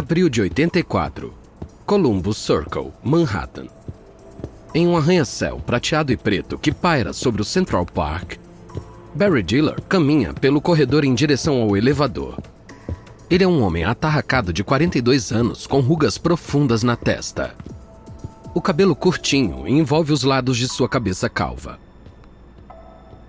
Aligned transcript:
Abril 0.00 0.30
de 0.30 0.40
84. 0.40 1.30
Columbus 1.84 2.38
Circle, 2.38 2.90
Manhattan. 3.04 3.66
Em 4.74 4.88
um 4.88 4.96
arranha-céu 4.96 5.60
prateado 5.60 6.10
e 6.10 6.16
preto 6.16 6.58
que 6.58 6.72
paira 6.72 7.12
sobre 7.12 7.42
o 7.42 7.44
Central 7.44 7.84
Park, 7.84 8.36
Barry 9.14 9.42
Diller 9.42 9.78
caminha 9.82 10.32
pelo 10.32 10.58
corredor 10.58 11.04
em 11.04 11.14
direção 11.14 11.60
ao 11.60 11.76
elevador. 11.76 12.38
Ele 13.28 13.44
é 13.44 13.46
um 13.46 13.62
homem 13.62 13.84
atarracado 13.84 14.54
de 14.54 14.64
42 14.64 15.32
anos 15.32 15.66
com 15.66 15.80
rugas 15.80 16.16
profundas 16.16 16.82
na 16.82 16.96
testa. 16.96 17.54
O 18.54 18.60
cabelo 18.62 18.96
curtinho 18.96 19.68
envolve 19.68 20.14
os 20.14 20.22
lados 20.22 20.56
de 20.56 20.66
sua 20.66 20.88
cabeça 20.88 21.28
calva. 21.28 21.78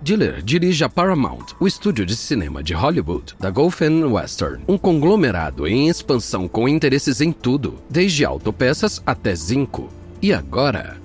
Diller 0.04 0.42
dirige 0.42 0.84
a 0.84 0.90
Paramount, 0.90 1.54
o 1.60 1.68
estúdio 1.68 2.04
de 2.08 2.16
cinema 2.16 2.64
de 2.64 2.74
Hollywood 2.74 3.36
da 3.40 3.52
Gulf 3.52 3.82
Western, 3.82 4.64
um 4.68 4.76
conglomerado 4.76 5.68
em 5.68 5.90
expansão 5.90 6.48
com 6.48 6.68
interesses 6.68 7.22
em 7.22 7.32
tudo, 7.32 7.76
desde 7.88 8.26
autopeças 8.26 9.00
até 9.06 9.36
zinco. 9.36 9.90
E 10.20 10.34
agora, 10.34 10.98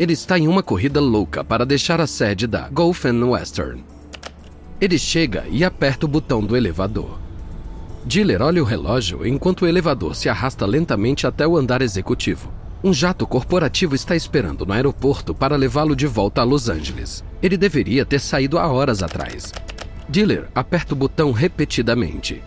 ele 0.00 0.14
está 0.14 0.36
em 0.36 0.48
uma 0.48 0.64
corrida 0.64 1.00
louca 1.00 1.44
para 1.44 1.64
deixar 1.64 2.00
a 2.00 2.08
sede 2.08 2.48
da 2.48 2.68
Gulf 2.68 3.04
Western. 3.04 3.84
Ele 4.80 4.98
chega 4.98 5.44
e 5.48 5.62
aperta 5.62 6.06
o 6.06 6.08
botão 6.08 6.42
do 6.42 6.56
elevador. 6.56 7.20
Diller 8.04 8.42
olha 8.42 8.60
o 8.60 8.66
relógio 8.66 9.24
enquanto 9.24 9.62
o 9.62 9.68
elevador 9.68 10.16
se 10.16 10.28
arrasta 10.28 10.66
lentamente 10.66 11.24
até 11.24 11.46
o 11.46 11.56
andar 11.56 11.82
executivo. 11.82 12.52
Um 12.82 12.92
jato 12.92 13.28
corporativo 13.28 13.94
está 13.94 14.16
esperando 14.16 14.66
no 14.66 14.72
aeroporto 14.72 15.32
para 15.32 15.54
levá-lo 15.54 15.94
de 15.94 16.08
volta 16.08 16.40
a 16.40 16.44
Los 16.44 16.68
Angeles. 16.68 17.22
Ele 17.42 17.56
deveria 17.56 18.04
ter 18.04 18.20
saído 18.20 18.58
há 18.58 18.70
horas 18.70 19.02
atrás. 19.02 19.52
Diller 20.08 20.48
aperta 20.54 20.94
o 20.94 20.96
botão 20.96 21.32
repetidamente. 21.32 22.42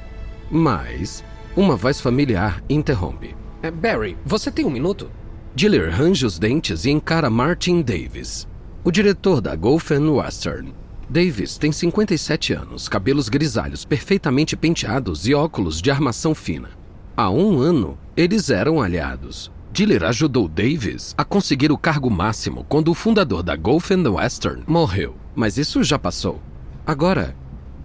Mas 0.52 1.24
uma 1.56 1.76
voz 1.76 2.02
familiar 2.02 2.64
interrompe. 2.70 3.36
É, 3.62 3.72
Barry, 3.72 4.18
você 4.26 4.52
tem 4.52 4.66
um 4.66 4.70
minuto? 4.70 5.10
Diller 5.56 5.96
range 5.96 6.26
os 6.26 6.40
dentes 6.40 6.84
e 6.86 6.90
encara 6.90 7.30
Martin 7.30 7.82
Davis, 7.82 8.48
o 8.84 8.92
diretor 8.92 9.40
da 9.40 9.56
Gulf 9.56 9.92
Western. 9.92 10.74
Davis 11.08 11.58
tem 11.60 11.72
57 11.72 12.54
anos, 12.54 12.90
cabelos 12.90 13.30
grisalhos 13.30 13.86
perfeitamente 13.86 14.58
penteados 14.58 15.28
e 15.28 15.34
óculos 15.36 15.80
de 15.80 15.92
armação 15.92 16.34
fina. 16.34 16.72
Há 17.16 17.30
um 17.30 17.60
ano, 17.60 18.00
eles 18.18 18.50
eram 18.50 18.82
aliados. 18.82 19.52
Diller 19.74 20.04
ajudou 20.04 20.48
Davis 20.48 21.16
a 21.18 21.26
conseguir 21.26 21.72
o 21.72 21.78
cargo 21.80 22.08
máximo 22.08 22.64
quando 22.70 22.90
o 22.90 22.94
fundador 22.94 23.42
da 23.42 23.56
Gulf 23.56 23.90
Western 23.90 24.62
morreu, 24.68 25.16
mas 25.34 25.58
isso 25.58 25.84
já 25.84 25.98
passou. 25.98 26.40
Agora, 26.86 27.36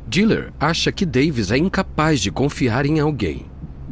Diller 0.07 0.53
acha 0.61 0.93
que 0.93 1.07
Davis 1.07 1.51
é 1.51 1.57
incapaz 1.57 2.21
de 2.21 2.31
confiar 2.31 2.85
em 2.85 3.01
alguém 3.01 3.47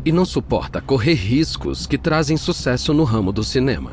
e 0.04 0.12
não 0.12 0.26
suporta 0.26 0.78
correr 0.78 1.14
riscos 1.14 1.86
que 1.86 1.96
trazem 1.96 2.36
sucesso 2.36 2.92
no 2.92 3.02
ramo 3.02 3.32
do 3.32 3.42
cinema. 3.42 3.92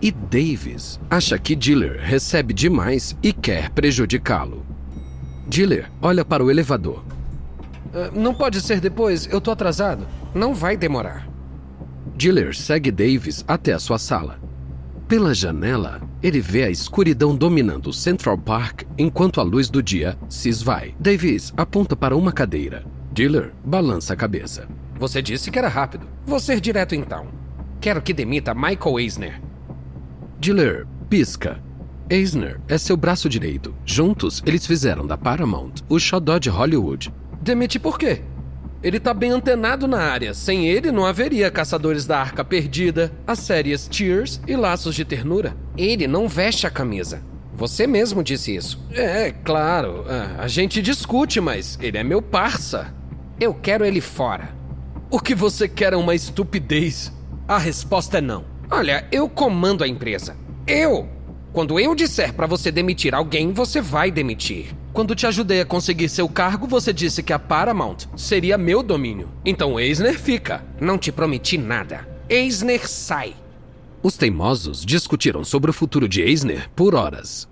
E 0.00 0.10
Davis 0.10 0.98
acha 1.08 1.38
que 1.38 1.54
Diller 1.54 2.00
recebe 2.02 2.52
demais 2.52 3.16
e 3.22 3.32
quer 3.32 3.70
prejudicá-lo. 3.70 4.66
Diller 5.46 5.92
olha 6.02 6.24
para 6.24 6.42
o 6.42 6.50
elevador. 6.50 7.04
Uh, 7.94 8.18
não 8.18 8.34
pode 8.34 8.60
ser 8.60 8.80
depois, 8.80 9.28
eu 9.30 9.40
tô 9.40 9.52
atrasado. 9.52 10.08
Não 10.34 10.52
vai 10.52 10.76
demorar. 10.76 11.31
Diller 12.22 12.54
segue 12.54 12.92
Davis 12.92 13.44
até 13.48 13.72
a 13.72 13.80
sua 13.80 13.98
sala. 13.98 14.38
Pela 15.08 15.34
janela, 15.34 16.00
ele 16.22 16.40
vê 16.40 16.62
a 16.62 16.70
escuridão 16.70 17.34
dominando 17.34 17.88
o 17.88 17.92
Central 17.92 18.38
Park 18.38 18.82
enquanto 18.96 19.40
a 19.40 19.42
luz 19.42 19.68
do 19.68 19.82
dia 19.82 20.16
se 20.28 20.48
esvai. 20.48 20.94
Davis 21.00 21.52
aponta 21.56 21.96
para 21.96 22.16
uma 22.16 22.30
cadeira. 22.30 22.84
Diller 23.12 23.52
balança 23.64 24.12
a 24.12 24.16
cabeça. 24.16 24.68
Você 25.00 25.20
disse 25.20 25.50
que 25.50 25.58
era 25.58 25.66
rápido. 25.66 26.06
Vou 26.24 26.38
ser 26.38 26.60
direto 26.60 26.94
então. 26.94 27.26
Quero 27.80 28.00
que 28.00 28.14
demita 28.14 28.54
Michael 28.54 29.00
Eisner. 29.00 29.42
Diller 30.38 30.86
pisca. 31.10 31.60
Eisner 32.08 32.60
é 32.68 32.78
seu 32.78 32.96
braço 32.96 33.28
direito. 33.28 33.74
Juntos, 33.84 34.40
eles 34.46 34.64
fizeram 34.64 35.04
da 35.04 35.18
Paramount 35.18 35.72
o 35.88 35.98
xodó 35.98 36.38
de 36.38 36.48
Hollywood. 36.48 37.12
Demite 37.42 37.80
por 37.80 37.98
quê? 37.98 38.22
Ele 38.82 38.98
tá 38.98 39.14
bem 39.14 39.30
antenado 39.30 39.86
na 39.86 40.00
área. 40.00 40.34
Sem 40.34 40.66
ele, 40.66 40.90
não 40.90 41.06
haveria 41.06 41.50
Caçadores 41.50 42.04
da 42.04 42.18
Arca 42.18 42.44
Perdida, 42.44 43.12
as 43.26 43.38
séries 43.38 43.86
Tears 43.86 44.40
e 44.46 44.56
Laços 44.56 44.94
de 44.94 45.04
Ternura. 45.04 45.56
Ele 45.76 46.06
não 46.06 46.28
veste 46.28 46.66
a 46.66 46.70
camisa. 46.70 47.22
Você 47.54 47.86
mesmo 47.86 48.24
disse 48.24 48.54
isso. 48.54 48.84
É, 48.92 49.30
claro. 49.44 50.04
A 50.38 50.48
gente 50.48 50.82
discute, 50.82 51.40
mas 51.40 51.78
ele 51.80 51.96
é 51.98 52.02
meu 52.02 52.20
parça. 52.20 52.92
Eu 53.38 53.54
quero 53.54 53.84
ele 53.84 54.00
fora. 54.00 54.48
O 55.10 55.20
que 55.20 55.34
você 55.34 55.68
quer 55.68 55.92
é 55.92 55.96
uma 55.96 56.14
estupidez. 56.14 57.12
A 57.46 57.58
resposta 57.58 58.18
é 58.18 58.20
não. 58.20 58.44
Olha, 58.70 59.06
eu 59.12 59.28
comando 59.28 59.84
a 59.84 59.88
empresa. 59.88 60.34
Eu! 60.66 61.08
Quando 61.52 61.78
eu 61.78 61.94
disser 61.94 62.32
para 62.32 62.46
você 62.46 62.72
demitir 62.72 63.14
alguém, 63.14 63.52
você 63.52 63.82
vai 63.82 64.10
demitir. 64.10 64.74
Quando 64.90 65.14
te 65.14 65.26
ajudei 65.26 65.60
a 65.60 65.66
conseguir 65.66 66.08
seu 66.08 66.26
cargo, 66.26 66.66
você 66.66 66.94
disse 66.94 67.22
que 67.22 67.32
a 67.32 67.38
Paramount 67.38 68.06
seria 68.16 68.56
meu 68.56 68.82
domínio. 68.82 69.28
Então 69.44 69.78
Eisner 69.78 70.18
fica. 70.18 70.64
Não 70.80 70.96
te 70.96 71.12
prometi 71.12 71.58
nada. 71.58 72.08
Eisner 72.26 72.88
sai. 72.88 73.34
Os 74.02 74.16
teimosos 74.16 74.82
discutiram 74.82 75.44
sobre 75.44 75.70
o 75.70 75.74
futuro 75.74 76.08
de 76.08 76.22
Eisner 76.22 76.70
por 76.74 76.94
horas. 76.94 77.46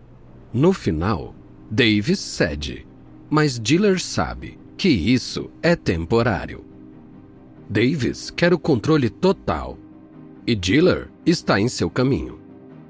No 0.50 0.72
final, 0.72 1.34
Davis 1.70 2.20
cede, 2.20 2.86
mas 3.28 3.60
Diller 3.60 4.00
sabe 4.00 4.58
que 4.78 4.88
isso 4.88 5.50
é 5.62 5.76
temporário. 5.76 6.64
Davis 7.68 8.30
quer 8.30 8.54
o 8.54 8.58
controle 8.58 9.10
total 9.10 9.78
e 10.46 10.54
Diller 10.54 11.10
está 11.24 11.60
em 11.60 11.68
seu 11.68 11.90
caminho. 11.90 12.39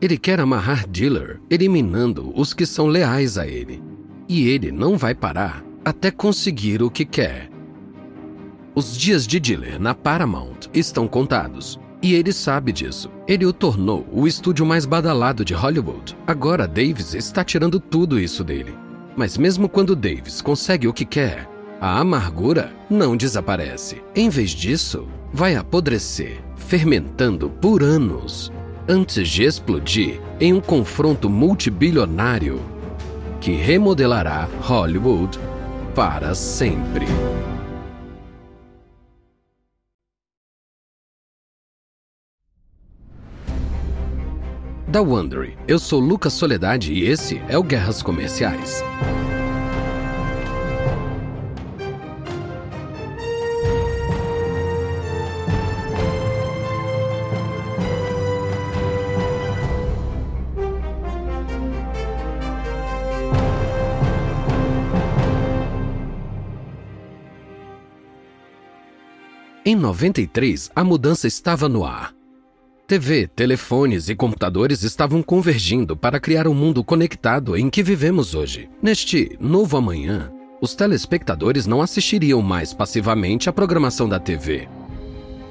Ele 0.01 0.17
quer 0.17 0.41
amarrar 0.41 0.89
Diller, 0.89 1.41
eliminando 1.51 2.33
os 2.35 2.55
que 2.55 2.65
são 2.65 2.87
leais 2.87 3.37
a 3.37 3.47
ele 3.47 3.91
e 4.31 4.49
ele 4.49 4.71
não 4.71 4.97
vai 4.97 5.13
parar 5.13 5.65
até 5.85 6.09
conseguir 6.09 6.85
o 6.85 6.89
que 6.89 7.05
quer. 7.05 7.51
Os 8.77 8.97
dias 8.97 9.27
de 9.27 9.41
Diller 9.41 9.81
na 9.81 9.93
Paramount 9.93 10.69
estão 10.73 11.09
contados. 11.09 11.81
E 12.01 12.15
ele 12.15 12.33
sabe 12.33 12.71
disso. 12.71 13.11
Ele 13.27 13.45
o 13.45 13.53
tornou 13.53 14.07
o 14.11 14.29
estúdio 14.29 14.65
mais 14.65 14.87
badalado 14.87 15.45
de 15.45 15.53
Hollywood. 15.53 16.17
Agora 16.27 16.69
Davis 16.69 17.13
está 17.13 17.43
tirando 17.43 17.81
tudo 17.81 18.21
isso 18.21 18.45
dele. 18.45 18.73
Mas 19.17 19.37
mesmo 19.37 19.69
quando 19.69 19.97
Davis 19.97 20.41
consegue 20.41 20.87
o 20.87 20.93
que 20.93 21.05
quer, 21.05 21.49
a 21.81 21.99
amargura 21.99 22.73
não 22.89 23.17
desaparece. 23.17 24.01
Em 24.15 24.29
vez 24.29 24.53
disso, 24.53 25.09
vai 25.33 25.57
apodrecer, 25.57 26.41
fermentando 26.57 27.51
por 27.51 27.83
anos, 27.83 28.53
antes 28.91 29.29
de 29.29 29.45
explodir 29.45 30.21
em 30.41 30.53
um 30.53 30.61
confronto 30.61 31.31
multibilionário 31.31 32.61
que 33.41 33.53
remodelará 33.53 34.49
Hollywood 34.63 35.39
para 35.95 36.35
sempre. 36.35 37.07
Da 44.89 45.01
Wondery, 45.01 45.57
eu 45.69 45.79
sou 45.79 46.01
Lucas 46.01 46.33
Soledade 46.33 46.93
e 46.93 47.07
esse 47.07 47.41
é 47.49 47.57
o 47.57 47.63
Guerras 47.63 48.03
Comerciais. 48.03 48.83
Em 69.71 69.77
93, 69.77 70.69
a 70.75 70.83
mudança 70.83 71.29
estava 71.29 71.69
no 71.69 71.85
ar. 71.85 72.13
TV, 72.89 73.29
telefones 73.29 74.09
e 74.09 74.17
computadores 74.17 74.83
estavam 74.83 75.23
convergindo 75.23 75.97
para 75.97 76.19
criar 76.19 76.49
um 76.49 76.55
mundo 76.55 76.83
conectado 76.83 77.57
em 77.57 77.71
que 77.71 77.81
vivemos 77.81 78.35
hoje. 78.35 78.69
Neste 78.83 79.39
novo 79.39 79.77
amanhã, 79.77 80.33
os 80.61 80.75
telespectadores 80.75 81.69
não 81.69 81.81
assistiriam 81.81 82.43
mais 82.43 82.75
passivamente 82.75 83.49
à 83.49 83.53
programação 83.53 84.09
da 84.09 84.19
TV. 84.19 84.69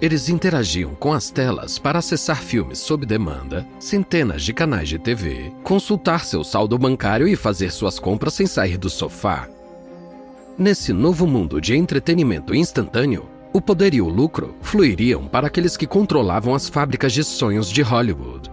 Eles 0.01 0.27
interagiam 0.27 0.93
com 0.95 1.13
as 1.13 1.31
telas 1.31 1.79
para 1.79 1.99
acessar 1.99 2.43
filmes 2.43 2.79
sob 2.79 3.05
demanda, 3.05 3.65
centenas 3.79 4.43
de 4.43 4.51
canais 4.51 4.89
de 4.89 4.99
TV, 4.99 5.53
consultar 5.63 6.25
seu 6.25 6.43
saldo 6.43 6.77
bancário 6.77 7.25
e 7.25 7.37
fazer 7.37 7.71
suas 7.71 7.97
compras 7.97 8.33
sem 8.33 8.45
sair 8.45 8.77
do 8.77 8.89
sofá. 8.89 9.47
Nesse 10.57 10.91
novo 10.91 11.25
mundo 11.25 11.61
de 11.61 11.73
entretenimento 11.73 12.53
instantâneo, 12.53 13.38
o 13.51 13.59
poder 13.61 13.93
e 13.93 14.01
o 14.01 14.07
lucro 14.07 14.55
fluiriam 14.61 15.27
para 15.27 15.47
aqueles 15.47 15.75
que 15.75 15.87
controlavam 15.87 16.53
as 16.53 16.69
fábricas 16.69 17.13
de 17.13 17.23
sonhos 17.23 17.69
de 17.69 17.81
Hollywood. 17.81 18.51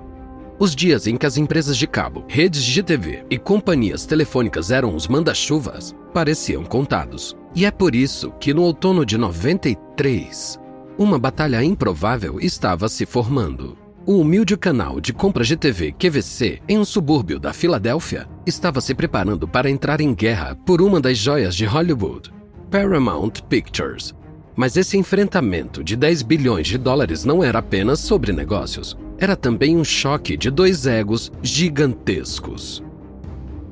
Os 0.58 0.74
dias 0.74 1.06
em 1.06 1.16
que 1.18 1.26
as 1.26 1.36
empresas 1.36 1.76
de 1.76 1.86
cabo, 1.86 2.24
redes 2.26 2.62
de 2.62 2.82
TV 2.82 3.24
e 3.28 3.38
companhias 3.38 4.06
telefônicas 4.06 4.70
eram 4.70 4.94
os 4.94 5.06
manda-chuvas 5.06 5.94
pareciam 6.14 6.64
contados. 6.64 7.36
E 7.54 7.66
é 7.66 7.70
por 7.70 7.94
isso 7.94 8.32
que 8.40 8.54
no 8.54 8.62
outono 8.62 9.04
de 9.04 9.18
93, 9.18 10.58
Uma 10.98 11.18
batalha 11.18 11.62
improvável 11.62 12.40
estava 12.40 12.88
se 12.88 13.04
formando. 13.04 13.76
O 14.06 14.18
humilde 14.20 14.56
canal 14.56 14.98
de 14.98 15.12
compras 15.12 15.46
de 15.46 15.56
TV 15.56 15.92
QVC, 15.92 16.62
em 16.66 16.78
um 16.78 16.86
subúrbio 16.86 17.38
da 17.38 17.52
Filadélfia, 17.52 18.26
estava 18.46 18.80
se 18.80 18.94
preparando 18.94 19.46
para 19.46 19.68
entrar 19.68 20.00
em 20.00 20.14
guerra 20.14 20.56
por 20.64 20.80
uma 20.80 20.98
das 20.98 21.18
joias 21.18 21.54
de 21.54 21.66
Hollywood, 21.66 22.32
Paramount 22.70 23.42
Pictures. 23.46 24.14
Mas 24.56 24.76
esse 24.76 24.96
enfrentamento 24.96 25.84
de 25.84 25.94
10 25.94 26.22
bilhões 26.22 26.66
de 26.66 26.78
dólares 26.78 27.24
não 27.24 27.44
era 27.44 27.58
apenas 27.58 28.00
sobre 28.00 28.32
negócios, 28.32 28.96
era 29.18 29.36
também 29.36 29.76
um 29.76 29.84
choque 29.84 30.36
de 30.36 30.50
dois 30.50 30.86
egos 30.86 31.30
gigantescos. 31.42 32.82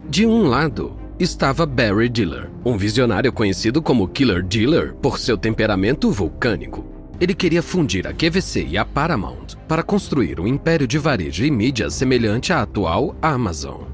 De 0.08 0.26
um 0.26 0.46
lado, 0.46 0.98
estava 1.18 1.64
Barry 1.64 2.10
Diller, 2.10 2.50
um 2.64 2.76
visionário 2.76 3.32
conhecido 3.32 3.80
como 3.80 4.06
Killer 4.08 4.42
Diller 4.42 4.94
por 4.94 5.18
seu 5.18 5.38
temperamento 5.38 6.10
vulcânico. 6.10 6.86
Ele 7.18 7.34
queria 7.34 7.62
fundir 7.62 8.06
a 8.06 8.12
QVC 8.12 8.66
e 8.68 8.76
a 8.76 8.84
Paramount 8.84 9.56
para 9.66 9.82
construir 9.82 10.38
um 10.38 10.46
império 10.46 10.86
de 10.86 10.98
varejo 10.98 11.44
e 11.44 11.50
mídia 11.50 11.88
semelhante 11.88 12.52
à 12.52 12.60
atual 12.62 13.16
Amazon. 13.22 13.84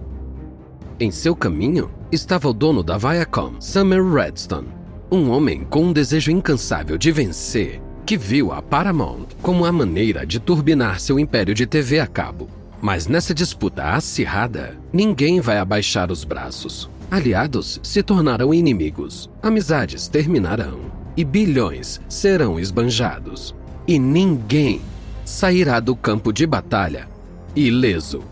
Em 0.98 1.10
seu 1.10 1.36
caminho 1.36 1.90
estava 2.10 2.48
o 2.48 2.52
dono 2.52 2.82
da 2.82 2.98
Viacom, 2.98 3.60
Summer 3.60 4.04
Redstone, 4.04 4.79
um 5.10 5.30
homem 5.30 5.64
com 5.64 5.86
um 5.86 5.92
desejo 5.92 6.30
incansável 6.30 6.96
de 6.96 7.10
vencer, 7.10 7.82
que 8.06 8.16
viu 8.16 8.52
a 8.52 8.62
Paramount 8.62 9.26
como 9.42 9.64
a 9.64 9.72
maneira 9.72 10.24
de 10.24 10.38
turbinar 10.38 11.00
seu 11.00 11.18
império 11.18 11.54
de 11.54 11.66
TV 11.66 11.98
a 11.98 12.06
cabo. 12.06 12.48
Mas 12.80 13.06
nessa 13.06 13.34
disputa 13.34 13.90
acirrada, 13.90 14.78
ninguém 14.92 15.40
vai 15.40 15.58
abaixar 15.58 16.10
os 16.10 16.24
braços. 16.24 16.88
Aliados 17.10 17.80
se 17.82 18.02
tornarão 18.02 18.54
inimigos, 18.54 19.28
amizades 19.42 20.06
terminarão 20.06 20.80
e 21.16 21.24
bilhões 21.24 22.00
serão 22.08 22.58
esbanjados. 22.58 23.54
E 23.86 23.98
ninguém 23.98 24.80
sairá 25.24 25.80
do 25.80 25.96
campo 25.96 26.32
de 26.32 26.46
batalha 26.46 27.08
ileso. 27.54 28.22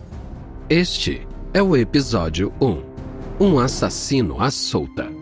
Este 0.71 1.27
é 1.53 1.61
o 1.61 1.77
episódio 1.77 2.53
1 2.61 2.83
Um 3.41 3.59
assassino 3.59 4.41
à 4.41 4.51
solta. 4.51 5.18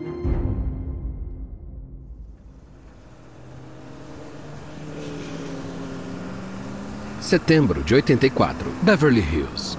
Setembro 7.27 7.83
de 7.83 7.93
84, 7.93 8.71
Beverly 8.81 9.19
Hills. 9.19 9.77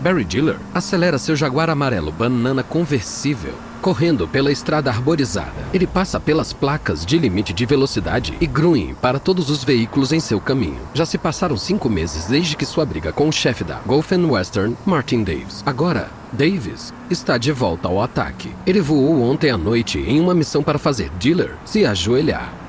Barry 0.00 0.24
Diller 0.24 0.56
acelera 0.72 1.18
seu 1.18 1.36
Jaguar 1.36 1.68
amarelo 1.68 2.10
banana 2.10 2.62
conversível 2.62 3.52
correndo 3.82 4.26
pela 4.26 4.50
estrada 4.50 4.88
arborizada. 4.88 5.52
Ele 5.74 5.86
passa 5.86 6.18
pelas 6.18 6.54
placas 6.54 7.04
de 7.04 7.18
limite 7.18 7.52
de 7.52 7.66
velocidade 7.66 8.34
e 8.40 8.46
grunhe 8.46 8.94
para 8.94 9.18
todos 9.18 9.50
os 9.50 9.62
veículos 9.62 10.10
em 10.10 10.20
seu 10.20 10.40
caminho. 10.40 10.80
Já 10.94 11.04
se 11.04 11.18
passaram 11.18 11.58
cinco 11.58 11.90
meses 11.90 12.24
desde 12.24 12.56
que 12.56 12.64
sua 12.64 12.86
briga 12.86 13.12
com 13.12 13.28
o 13.28 13.32
chefe 13.32 13.62
da 13.62 13.80
Gulf 13.84 14.10
Western, 14.12 14.74
Martin 14.86 15.22
Davis. 15.22 15.62
Agora, 15.66 16.08
Davis 16.32 16.94
está 17.10 17.36
de 17.36 17.52
volta 17.52 17.88
ao 17.88 18.02
ataque. 18.02 18.54
Ele 18.66 18.80
voou 18.80 19.20
ontem 19.20 19.50
à 19.50 19.58
noite 19.58 19.98
em 19.98 20.18
uma 20.18 20.32
missão 20.32 20.62
para 20.62 20.78
fazer 20.78 21.10
Diller 21.18 21.56
se 21.66 21.84
ajoelhar. 21.84 22.63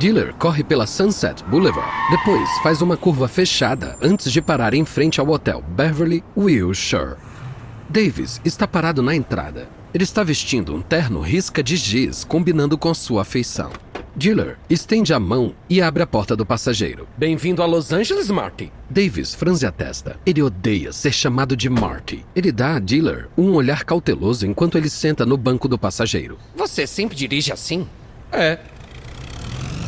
Diller 0.00 0.32
corre 0.38 0.64
pela 0.64 0.86
Sunset 0.86 1.44
Boulevard. 1.44 1.92
Depois 2.10 2.48
faz 2.62 2.80
uma 2.80 2.96
curva 2.96 3.28
fechada 3.28 3.98
antes 4.00 4.32
de 4.32 4.40
parar 4.40 4.72
em 4.72 4.82
frente 4.82 5.20
ao 5.20 5.28
hotel 5.28 5.62
Beverly 5.76 6.24
Wilshire. 6.34 7.16
Davis 7.86 8.40
está 8.42 8.66
parado 8.66 9.02
na 9.02 9.14
entrada. 9.14 9.68
Ele 9.92 10.02
está 10.02 10.24
vestindo 10.24 10.74
um 10.74 10.80
terno 10.80 11.20
risca 11.20 11.62
de 11.62 11.76
giz 11.76 12.24
combinando 12.24 12.78
com 12.78 12.94
sua 12.94 13.26
feição. 13.26 13.70
Diller 14.16 14.56
estende 14.70 15.12
a 15.12 15.20
mão 15.20 15.54
e 15.68 15.82
abre 15.82 16.02
a 16.02 16.06
porta 16.06 16.34
do 16.34 16.46
passageiro. 16.46 17.06
Bem-vindo 17.18 17.62
a 17.62 17.66
Los 17.66 17.92
Angeles, 17.92 18.30
Marty. 18.30 18.72
Davis 18.88 19.34
franze 19.34 19.66
a 19.66 19.70
testa. 19.70 20.18
Ele 20.24 20.42
odeia 20.42 20.94
ser 20.94 21.12
chamado 21.12 21.54
de 21.54 21.68
Marty. 21.68 22.24
Ele 22.34 22.50
dá 22.50 22.76
a 22.76 22.78
Diller 22.78 23.28
um 23.36 23.52
olhar 23.52 23.84
cauteloso 23.84 24.46
enquanto 24.46 24.78
ele 24.78 24.88
senta 24.88 25.26
no 25.26 25.36
banco 25.36 25.68
do 25.68 25.76
passageiro. 25.76 26.38
Você 26.56 26.86
sempre 26.86 27.14
dirige 27.14 27.52
assim? 27.52 27.86
É. 28.32 28.58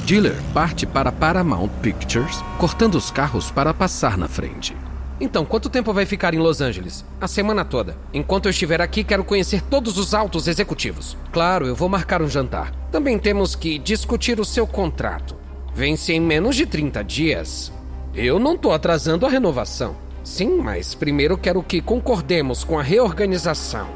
Diller 0.05 0.35
parte 0.53 0.85
para 0.85 1.13
Paramount 1.13 1.69
Pictures, 1.81 2.43
cortando 2.59 2.97
os 2.97 3.11
carros 3.11 3.53
para 3.53 3.73
passar 3.73 4.19
na 4.19 4.27
frente. 4.27 4.77
Então, 5.21 5.45
quanto 5.45 5.71
tempo 5.71 5.93
vai 5.93 6.05
ficar 6.05 6.35
em 6.35 6.39
Los 6.39 6.61
Angeles? 6.61 7.05
A 7.21 7.29
semana 7.29 7.65
toda. 7.65 7.97
Enquanto 8.13 8.47
eu 8.47 8.51
estiver 8.51 8.81
aqui, 8.81 9.05
quero 9.05 9.23
conhecer 9.23 9.63
todos 9.63 9.99
os 9.99 10.13
altos 10.13 10.49
executivos. 10.49 11.17
Claro, 11.31 11.67
eu 11.67 11.77
vou 11.77 11.89
marcar 11.89 12.21
um 12.21 12.29
jantar. 12.29 12.73
Também 12.91 13.17
temos 13.17 13.55
que 13.55 13.79
discutir 13.79 14.41
o 14.41 14.45
seu 14.45 14.67
contrato. 14.67 15.37
Vence 15.73 16.13
em 16.13 16.21
menos 16.21 16.57
de 16.57 16.67
30 16.67 17.05
dias. 17.05 17.73
Eu 18.13 18.41
não 18.41 18.59
tô 18.59 18.73
atrasando 18.73 19.25
a 19.25 19.31
renovação. 19.31 19.97
Sim, 20.25 20.59
mas 20.59 20.97
primeiro 20.97 21.39
quero 21.39 21.63
que 21.63 21.81
concordemos 21.81 22.65
com 22.65 22.77
a 22.77 22.83
reorganização. 22.83 23.89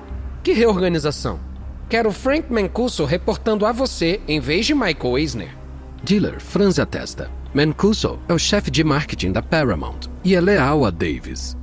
Que 0.44 0.52
reorganização? 0.52 1.40
Quero 1.88 2.12
Frank 2.12 2.52
Mancuso 2.52 3.04
reportando 3.04 3.66
a 3.66 3.72
você 3.72 4.20
em 4.28 4.38
vez 4.38 4.64
de 4.66 4.74
Michael 4.74 5.18
Eisner. 5.18 5.55
Diller 6.02 6.40
franze 6.40 6.81
a 6.81 6.87
testa. 6.87 7.31
Mancuso 7.54 8.19
é 8.28 8.32
o 8.34 8.38
chefe 8.38 8.70
de 8.70 8.84
marketing 8.84 9.32
da 9.32 9.43
Paramount 9.43 10.08
e 10.22 10.34
é 10.34 10.40
leal 10.40 10.84
a 10.84 10.90
Davis. 10.90 11.56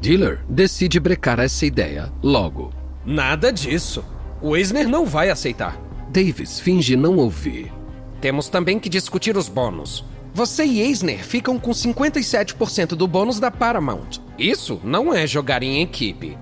Diller 0.00 0.44
decide 0.48 0.98
brecar 0.98 1.38
essa 1.38 1.64
ideia 1.64 2.12
logo. 2.22 2.72
Nada 3.04 3.52
disso. 3.52 4.04
O 4.40 4.56
Eisner 4.56 4.88
não 4.88 5.06
vai 5.06 5.30
aceitar. 5.30 5.78
Davis 6.10 6.60
finge 6.60 6.96
não 6.96 7.16
ouvir. 7.16 7.72
Temos 8.20 8.48
também 8.48 8.78
que 8.78 8.88
discutir 8.88 9.36
os 9.36 9.48
bônus. 9.48 10.04
Você 10.32 10.64
e 10.64 10.80
Eisner 10.80 11.24
ficam 11.24 11.58
com 11.58 11.70
57% 11.70 12.88
do 12.88 13.06
bônus 13.06 13.38
da 13.38 13.50
Paramount. 13.50 14.20
Isso 14.38 14.80
não 14.82 15.14
é 15.14 15.26
jogar 15.26 15.62
em 15.62 15.80
equipe. 15.82 16.36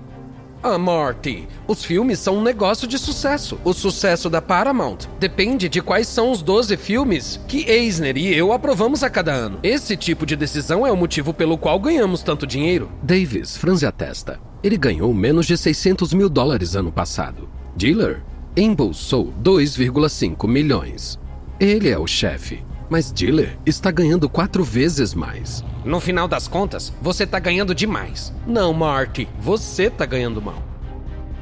Ah, 0.65 0.77
Marty, 0.77 1.45
os 1.67 1.83
filmes 1.83 2.19
são 2.19 2.37
um 2.37 2.41
negócio 2.41 2.87
de 2.87 2.97
sucesso. 2.97 3.59
O 3.65 3.73
sucesso 3.73 4.29
da 4.29 4.41
Paramount 4.41 4.99
depende 5.19 5.67
de 5.67 5.81
quais 5.81 6.07
são 6.07 6.31
os 6.31 6.41
12 6.41 6.77
filmes 6.77 7.37
que 7.49 7.69
Eisner 7.69 8.15
e 8.15 8.33
eu 8.33 8.53
aprovamos 8.53 9.03
a 9.03 9.09
cada 9.09 9.33
ano. 9.33 9.59
Esse 9.61 9.97
tipo 9.97 10.25
de 10.25 10.37
decisão 10.37 10.87
é 10.87 10.91
o 10.91 10.95
motivo 10.95 11.33
pelo 11.33 11.57
qual 11.57 11.77
ganhamos 11.77 12.23
tanto 12.23 12.47
dinheiro. 12.47 12.89
Davis 13.03 13.57
franze 13.57 13.85
a 13.85 13.91
testa. 13.91 14.39
Ele 14.63 14.77
ganhou 14.77 15.13
menos 15.13 15.45
de 15.45 15.57
600 15.57 16.13
mil 16.13 16.29
dólares 16.29 16.77
ano 16.77 16.93
passado. 16.93 17.49
Diller 17.75 18.23
embolsou 18.55 19.33
2,5 19.43 20.47
milhões. 20.47 21.19
Ele 21.59 21.89
é 21.89 21.99
o 21.99 22.07
chefe 22.07 22.63
mas 22.89 23.11
Diller 23.11 23.57
está 23.65 23.91
ganhando 23.91 24.29
quatro 24.29 24.63
vezes 24.63 25.13
mais. 25.13 25.63
No 25.83 25.99
final 25.99 26.27
das 26.27 26.47
contas, 26.47 26.93
você 27.01 27.23
está 27.23 27.39
ganhando 27.39 27.75
demais. 27.75 28.33
Não, 28.45 28.73
Marty, 28.73 29.27
você 29.39 29.83
está 29.83 30.05
ganhando 30.05 30.41
mal. 30.41 30.61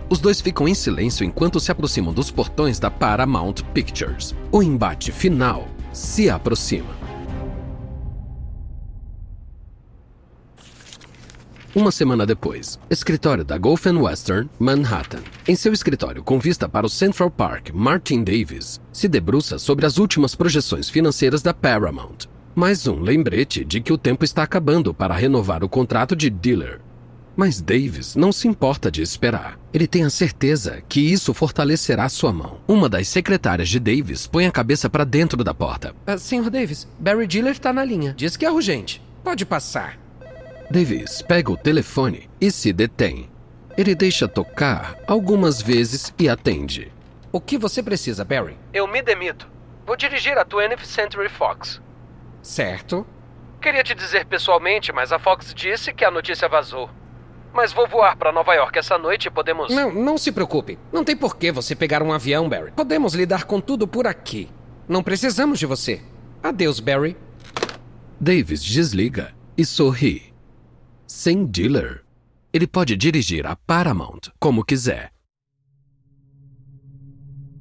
Os 0.10 0.20
dois 0.20 0.42
ficam 0.42 0.68
em 0.68 0.74
silêncio 0.74 1.26
enquanto 1.26 1.60
se 1.60 1.72
aproximam 1.72 2.14
dos 2.14 2.30
portões 2.30 2.80
da 2.80 2.92
Paramount 2.92 3.64
Pictures. 3.74 4.36
O 4.52 4.62
embate 4.62 5.12
final 5.12 5.68
se 5.94 6.30
aproxima. 6.30 7.11
Uma 11.74 11.90
semana 11.90 12.25
depois, 12.25 12.78
escritório 12.90 13.46
da 13.46 13.58
Gulf 13.58 13.86
Western, 13.86 14.50
Manhattan. 14.60 15.22
Em 15.48 15.56
seu 15.56 15.72
escritório 15.72 16.22
com 16.22 16.38
vista 16.38 16.68
para 16.68 16.86
o 16.86 16.90
Central 16.90 17.32
Park, 17.32 17.70
Martin 17.74 18.25
Davis 18.25 18.82
se 18.92 19.08
debruça 19.08 19.58
sobre 19.58 19.86
as 19.86 19.98
últimas 19.98 20.36
projeções 20.36 20.90
financeiras 20.90 21.42
da 21.42 21.54
Paramount. 21.54 22.28
Mais 22.54 22.88
um 22.88 23.00
lembrete 23.00 23.63
de 23.63 23.80
que 23.80 23.94
o 23.94 23.98
tempo 23.98 24.25
está 24.25 24.44
acabando 24.44 24.94
para 24.94 25.13
renovar 25.13 25.63
o 25.63 25.70
contrato 25.70 26.13
de 26.13 26.30
Diller. 26.30 26.82
Mas 27.38 27.62
Davis 27.62 28.18
não 28.18 28.34
se 28.34 28.50
importa 28.50 28.92
de 28.92 29.01
esperar. 29.01 29.58
Ele 29.74 29.88
tem 29.88 30.04
a 30.04 30.10
certeza 30.10 30.84
que 30.90 31.00
isso 31.00 31.34
fortalecerá 31.34 32.10
sua 32.10 32.34
mão. 32.34 32.60
Uma 32.68 32.90
das 32.90 33.08
secretárias 33.08 33.70
de 33.70 33.80
Davis 33.80 34.28
põe 34.28 34.46
a 34.46 34.51
cabeça 34.51 34.90
para 34.90 35.06
dentro 35.06 35.42
da 35.42 35.54
porta. 35.54 35.96
Uh, 36.06 36.20
Senhor 36.20 36.50
Davis, 36.50 36.86
Barry 37.00 37.25
Diller 37.25 37.54
está 37.54 37.72
na 37.72 37.86
linha. 37.86 38.13
Diz 38.18 38.36
que 38.36 38.46
é 38.46 38.51
urgente. 38.51 39.01
Pode 39.24 39.46
passar. 39.46 40.11
Davis 40.72 41.22
pega 41.22 41.51
o 41.51 41.58
telefone 41.58 42.30
e 42.40 42.50
se 42.50 42.72
detém. 42.72 43.30
Ele 43.78 43.94
deixa 43.94 44.25
tocar 44.25 44.96
algumas 45.06 45.62
vezes 45.62 46.13
e 46.18 46.30
atende. 46.30 46.94
O 47.30 47.42
que 47.42 47.58
você 47.58 47.84
precisa, 47.84 48.24
Barry? 48.24 48.58
Eu 48.72 48.88
me 48.88 49.01
demito. 49.01 49.50
Vou 49.86 49.98
dirigir 49.98 50.38
a 50.38 50.46
20th 50.46 50.86
Century 50.86 51.28
Fox. 51.28 51.82
Certo. 52.42 53.06
Queria 53.62 53.84
te 53.84 53.94
dizer 53.94 54.25
pessoalmente, 54.25 54.94
mas 54.94 55.12
a 55.12 55.20
Fox 55.20 55.54
disse 55.54 55.92
que 55.92 56.06
a 56.06 56.12
notícia 56.12 56.48
vazou. 56.48 56.90
Mas 57.54 57.74
vou 57.74 57.86
voar 57.86 58.16
para 58.16 58.32
Nova 58.32 58.54
York 58.54 58.80
essa 58.80 58.98
noite 58.98 59.25
e 59.25 59.30
podemos. 59.30 59.75
Não, 59.75 59.94
não 59.94 60.18
se 60.18 60.32
preocupe. 60.32 60.80
Não 60.90 61.04
tem 61.04 61.18
por 61.18 61.36
que 61.36 61.51
você 61.51 61.75
pegar 61.75 62.01
um 62.01 62.13
avião, 62.13 62.48
Barry. 62.48 62.72
Podemos 62.72 63.13
lidar 63.13 63.44
com 63.44 63.60
tudo 63.60 63.86
por 63.86 64.08
aqui. 64.08 64.50
Não 64.88 65.04
precisamos 65.04 65.60
de 65.60 65.66
você. 65.66 66.01
Adeus, 66.42 66.80
Barry. 66.80 67.18
Davis 68.18 68.63
desliga 68.63 69.34
e 69.58 69.66
sorri. 69.66 70.31
Sem 71.13 71.46
dealer, 71.46 72.06
ele 72.53 72.65
pode 72.65 72.96
dirigir 72.96 73.46
a 73.46 73.53
Paramount 73.53 74.32
como 74.39 74.63
quiser. 74.63 75.12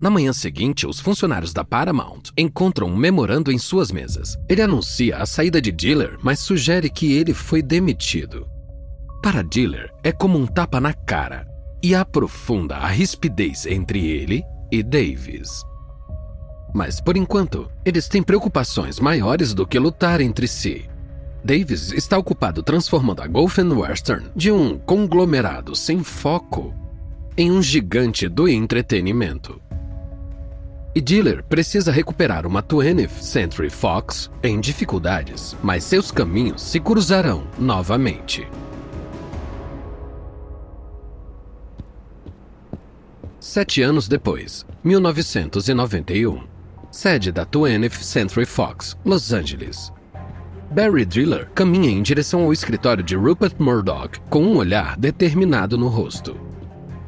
Na 0.01 0.09
manhã 0.09 0.33
seguinte, 0.33 0.87
os 0.87 1.01
funcionários 1.01 1.53
da 1.53 1.65
Paramount 1.65 2.31
encontram 2.39 2.87
um 2.87 2.97
memorando 2.97 3.51
em 3.51 3.59
suas 3.59 3.91
mesas. 3.91 4.37
Ele 4.49 4.63
anuncia 4.63 5.17
a 5.17 5.27
saída 5.27 5.61
de 5.61 5.73
Diller, 5.73 6.17
mas 6.23 6.39
sugere 6.39 6.89
que 6.89 7.13
ele 7.13 7.35
foi 7.35 7.61
demitido. 7.61 8.49
Para 9.21 9.43
Diller, 9.43 9.93
é 10.05 10.13
como 10.13 10.39
um 10.39 10.47
tapa 10.47 10.81
na 10.81 10.95
cara 10.95 11.45
e 11.83 11.93
aprofunda 11.93 12.77
a 12.77 12.87
rispidez 12.87 13.67
entre 13.67 14.07
ele 14.07 14.45
e 14.71 14.81
Davis. 14.81 15.65
Mas 16.73 17.01
por 17.01 17.17
enquanto, 17.17 17.69
eles 17.85 18.07
têm 18.07 18.23
preocupações 18.23 19.01
maiores 19.01 19.53
do 19.53 19.67
que 19.67 19.77
lutar 19.77 20.21
entre 20.21 20.47
si. 20.47 20.90
Davis 21.43 21.93
está 21.93 22.19
ocupado 22.19 22.63
transformando 22.63 23.23
a 23.23 23.27
Gulf 23.27 23.59
Western 23.59 24.27
de 24.37 24.53
um 24.53 24.79
conglomerado 24.79 25.75
sem 25.75 26.03
foco 26.03 26.75
em 27.37 27.51
um 27.51 27.63
gigante 27.63 28.29
do 28.29 28.47
entretenimento. 28.49 29.61
E 30.95 31.01
Diller 31.01 31.43
precisa 31.45 31.93
recuperar 31.93 32.47
uma 32.47 32.63
20th 32.63 33.23
Century 33.23 33.71
Fox 33.71 34.31
em 34.43 34.61
dificuldades, 34.61 35.57
mas 35.63 35.85
seus 35.85 36.11
caminhos 36.11 36.61
se 36.61 36.81
cruzarão 36.81 37.47
novamente. 37.59 38.47
Sete 43.39 43.81
anos 43.83 44.07
depois, 44.09 44.67
1991. 44.85 46.43
Sede 46.91 47.33
da 47.33 47.47
20th 47.47 48.03
Century 48.03 48.45
Fox, 48.45 48.97
Los 49.05 49.33
Angeles. 49.33 49.93
Barry 50.71 51.05
Driller 51.05 51.51
caminha 51.53 51.91
em 51.91 52.01
direção 52.01 52.43
ao 52.45 52.53
escritório 52.53 53.03
de 53.03 53.17
Rupert 53.17 53.57
Murdoch 53.59 54.21
com 54.31 54.45
um 54.45 54.57
olhar 54.57 54.97
determinado 54.97 55.77
no 55.77 55.89
rosto. 55.89 56.41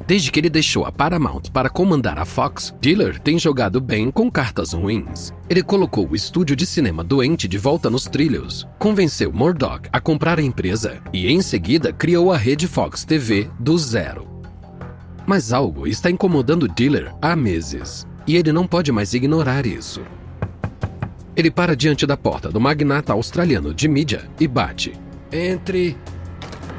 Desde 0.04 0.32
que 0.32 0.40
ele 0.40 0.50
deixou 0.50 0.84
a 0.84 0.90
Paramount 0.90 1.42
para 1.52 1.70
comandar 1.70 2.18
a 2.18 2.24
Fox, 2.24 2.74
Diller 2.80 3.20
tem 3.20 3.38
jogado 3.38 3.80
bem 3.80 4.10
com 4.10 4.28
cartas 4.28 4.72
ruins. 4.72 5.32
Ele 5.48 5.62
colocou 5.62 6.08
o 6.08 6.16
estúdio 6.16 6.56
de 6.56 6.66
cinema 6.66 7.04
doente 7.04 7.46
de 7.46 7.56
volta 7.56 7.88
nos 7.88 8.06
trilhos, 8.06 8.66
convenceu 8.80 9.32
Murdoch 9.32 9.88
a 9.92 10.00
comprar 10.00 10.40
a 10.40 10.42
empresa 10.42 11.00
e, 11.12 11.30
em 11.30 11.40
seguida, 11.40 11.92
criou 11.92 12.32
a 12.32 12.36
rede 12.36 12.66
Fox 12.66 13.04
TV 13.04 13.48
do 13.60 13.78
zero. 13.78 14.26
Mas 15.24 15.52
algo 15.52 15.86
está 15.86 16.10
incomodando 16.10 16.68
Diller 16.68 17.14
há 17.22 17.36
meses, 17.36 18.04
e 18.26 18.34
ele 18.34 18.50
não 18.50 18.66
pode 18.66 18.90
mais 18.90 19.14
ignorar 19.14 19.66
isso. 19.66 20.00
Ele 21.42 21.50
para 21.50 21.74
diante 21.74 22.06
da 22.06 22.16
porta 22.16 22.48
do 22.52 22.60
magnata 22.60 23.12
australiano 23.12 23.74
de 23.74 23.88
mídia 23.88 24.30
e 24.38 24.46
bate. 24.46 24.92
Entre. 25.32 25.98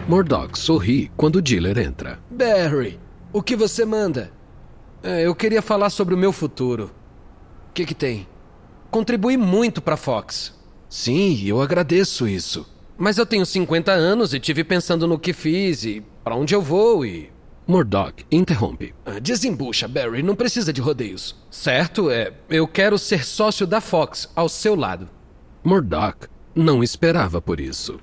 Murdoch 0.08 0.58
sorri 0.58 1.12
quando 1.18 1.42
Diller 1.42 1.78
entra. 1.78 2.18
Barry, 2.32 2.98
o 3.34 3.44
que 3.44 3.58
você 3.58 3.84
manda? 3.84 4.32
É, 5.04 5.28
eu 5.28 5.36
queria 5.36 5.62
falar 5.62 5.90
sobre 5.90 6.16
o 6.16 6.18
meu 6.18 6.32
futuro. 6.32 6.92
O 7.72 7.74
que, 7.74 7.86
que 7.86 7.94
tem? 7.94 8.26
Contribuí 8.90 9.36
muito 9.36 9.82
para 9.82 9.98
Fox. 9.98 10.58
Sim, 10.88 11.44
eu 11.46 11.62
agradeço 11.62 12.26
isso. 12.26 12.66
Mas 12.98 13.18
eu 13.18 13.26
tenho 13.26 13.46
50 13.46 13.92
anos 13.92 14.34
e 14.34 14.40
tive 14.40 14.64
pensando 14.64 15.06
no 15.06 15.20
que 15.20 15.34
fiz 15.34 15.84
e 15.84 16.02
para 16.24 16.38
onde 16.38 16.56
eu 16.56 16.62
vou 16.62 17.06
e. 17.06 17.33
Murdoch 17.66 18.26
interrompe. 18.30 18.94
Ah, 19.06 19.20
desembucha, 19.20 19.88
Barry, 19.88 20.22
não 20.22 20.36
precisa 20.36 20.74
de 20.74 20.82
rodeios. 20.82 21.36
Certo, 21.50 22.10
é. 22.10 22.34
Eu 22.50 22.68
quero 22.68 22.98
ser 22.98 23.26
sócio 23.26 23.66
da 23.66 23.80
Fox, 23.80 24.30
ao 24.36 24.50
seu 24.50 24.76
lado. 24.76 25.10
Murdoch 25.64 26.28
não 26.54 26.84
esperava 26.84 27.42
por 27.42 27.60
isso. 27.60 28.00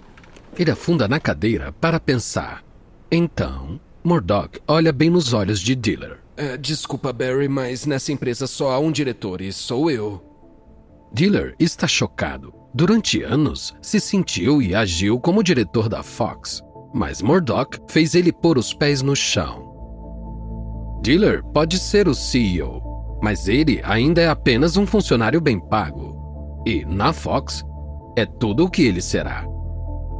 Ele 0.58 0.70
afunda 0.70 1.06
na 1.06 1.20
cadeira 1.20 1.72
para 1.72 2.00
pensar. 2.00 2.64
Então, 3.10 3.78
Murdoch 4.02 4.60
olha 4.66 4.92
bem 4.92 5.10
nos 5.10 5.32
olhos 5.32 5.60
de 5.60 5.74
Diller. 5.74 6.18
É, 6.36 6.56
desculpa, 6.56 7.12
Barry, 7.12 7.48
mas 7.48 7.84
nessa 7.84 8.12
empresa 8.12 8.46
só 8.46 8.70
há 8.70 8.78
um 8.78 8.90
diretor 8.90 9.42
e 9.42 9.52
sou 9.52 9.90
eu. 9.90 10.24
Diller 11.12 11.54
está 11.58 11.86
chocado. 11.86 12.54
Durante 12.72 13.22
anos, 13.22 13.74
se 13.82 13.98
sentiu 14.00 14.62
e 14.62 14.74
agiu 14.74 15.20
como 15.20 15.42
diretor 15.42 15.88
da 15.88 16.02
Fox, 16.02 16.62
mas 16.92 17.22
Murdoch 17.22 17.78
fez 17.88 18.14
ele 18.14 18.32
pôr 18.32 18.58
os 18.58 18.74
pés 18.74 19.02
no 19.02 19.14
chão. 19.14 19.70
Diller 21.02 21.42
pode 21.44 21.78
ser 21.78 22.08
o 22.08 22.14
CEO, 22.14 23.18
mas 23.22 23.48
ele 23.48 23.80
ainda 23.84 24.20
é 24.20 24.28
apenas 24.28 24.76
um 24.76 24.86
funcionário 24.86 25.40
bem 25.40 25.58
pago. 25.58 26.62
E, 26.66 26.84
na 26.84 27.12
Fox, 27.12 27.64
é 28.16 28.26
tudo 28.26 28.64
o 28.64 28.70
que 28.70 28.82
ele 28.82 29.00
será. 29.00 29.46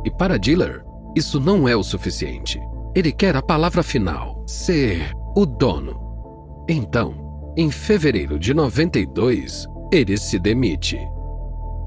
E 0.04 0.10
para 0.10 0.38
Diller, 0.38 0.84
isso 1.16 1.38
não 1.38 1.68
é 1.68 1.76
o 1.76 1.82
suficiente. 1.82 2.60
Ele 2.94 3.12
quer 3.12 3.36
a 3.36 3.42
palavra 3.42 3.82
final, 3.82 4.42
ser 4.46 5.12
o 5.36 5.44
dono. 5.44 6.64
Então, 6.68 7.52
em 7.56 7.70
fevereiro 7.70 8.38
de 8.38 8.54
92, 8.54 9.66
ele 9.92 10.16
se 10.16 10.38
demite. 10.38 10.98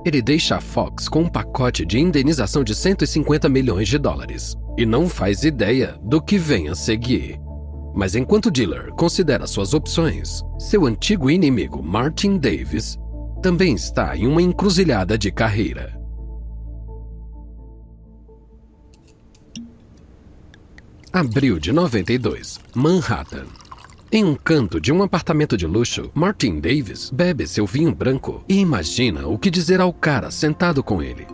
Ele 0.05 0.21
deixa 0.21 0.57
a 0.57 0.61
Fox 0.61 1.07
com 1.07 1.21
um 1.21 1.29
pacote 1.29 1.85
de 1.85 1.97
indenização 1.97 2.63
de 2.63 2.75
150 2.75 3.47
milhões 3.47 3.87
de 3.87 3.97
dólares 3.97 4.55
e 4.77 4.85
não 4.85 5.07
faz 5.07 5.43
ideia 5.43 5.97
do 6.03 6.21
que 6.21 6.37
vem 6.37 6.67
a 6.67 6.75
seguir. 6.75 7.39
Mas 7.95 8.13
enquanto 8.13 8.51
Diller 8.51 8.91
considera 8.95 9.47
suas 9.47 9.73
opções, 9.73 10.43
seu 10.59 10.85
antigo 10.85 11.29
inimigo 11.29 11.81
Martin 11.81 12.37
Davis 12.37 12.97
também 13.41 13.75
está 13.75 14.17
em 14.17 14.27
uma 14.27 14.41
encruzilhada 14.41 15.17
de 15.17 15.31
carreira. 15.31 16.01
Abril 21.13 21.59
de 21.59 21.71
92, 21.71 22.59
Manhattan. 22.73 23.45
Em 24.15 24.23
um 24.23 24.35
canto 24.35 24.79
de 24.79 24.93
um 24.93 25.01
apartamento 25.01 25.57
de 25.57 25.65
luxo, 25.65 26.11
Martin 26.13 26.59
Davis 26.59 27.09
bebe 27.09 27.47
seu 27.47 27.65
vinho 27.65 27.95
branco 27.95 28.45
e 28.47 28.59
imagina 28.59 29.27
o 29.27 29.39
que 29.39 29.49
dizer 29.49 29.81
ao 29.81 29.91
cara 29.91 30.29
sentado 30.29 30.83
com 30.83 31.01
ele. 31.01 31.25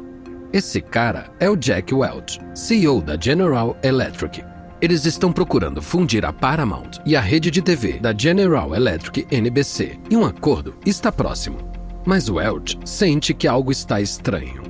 Esse 0.53 0.79
cara 0.79 1.29
é 1.41 1.49
o 1.49 1.57
Jack 1.57 1.93
Welch, 1.93 2.39
CEO 2.55 3.01
da 3.01 3.19
General 3.19 3.77
Electric. 3.83 4.41
Eles 4.79 5.03
estão 5.03 5.29
procurando 5.29 5.81
fundir 5.81 6.23
a 6.23 6.31
Paramount 6.31 6.91
e 7.05 7.17
a 7.17 7.19
rede 7.19 7.51
de 7.51 7.61
TV 7.61 7.99
da 7.99 8.17
General 8.17 8.73
Electric 8.73 9.27
NBC, 9.29 9.99
e 10.09 10.15
um 10.15 10.25
acordo 10.25 10.75
está 10.85 11.11
próximo. 11.11 11.57
Mas 12.05 12.29
Welch 12.29 12.79
sente 12.85 13.33
que 13.33 13.45
algo 13.45 13.73
está 13.73 13.99
estranho. 13.99 14.63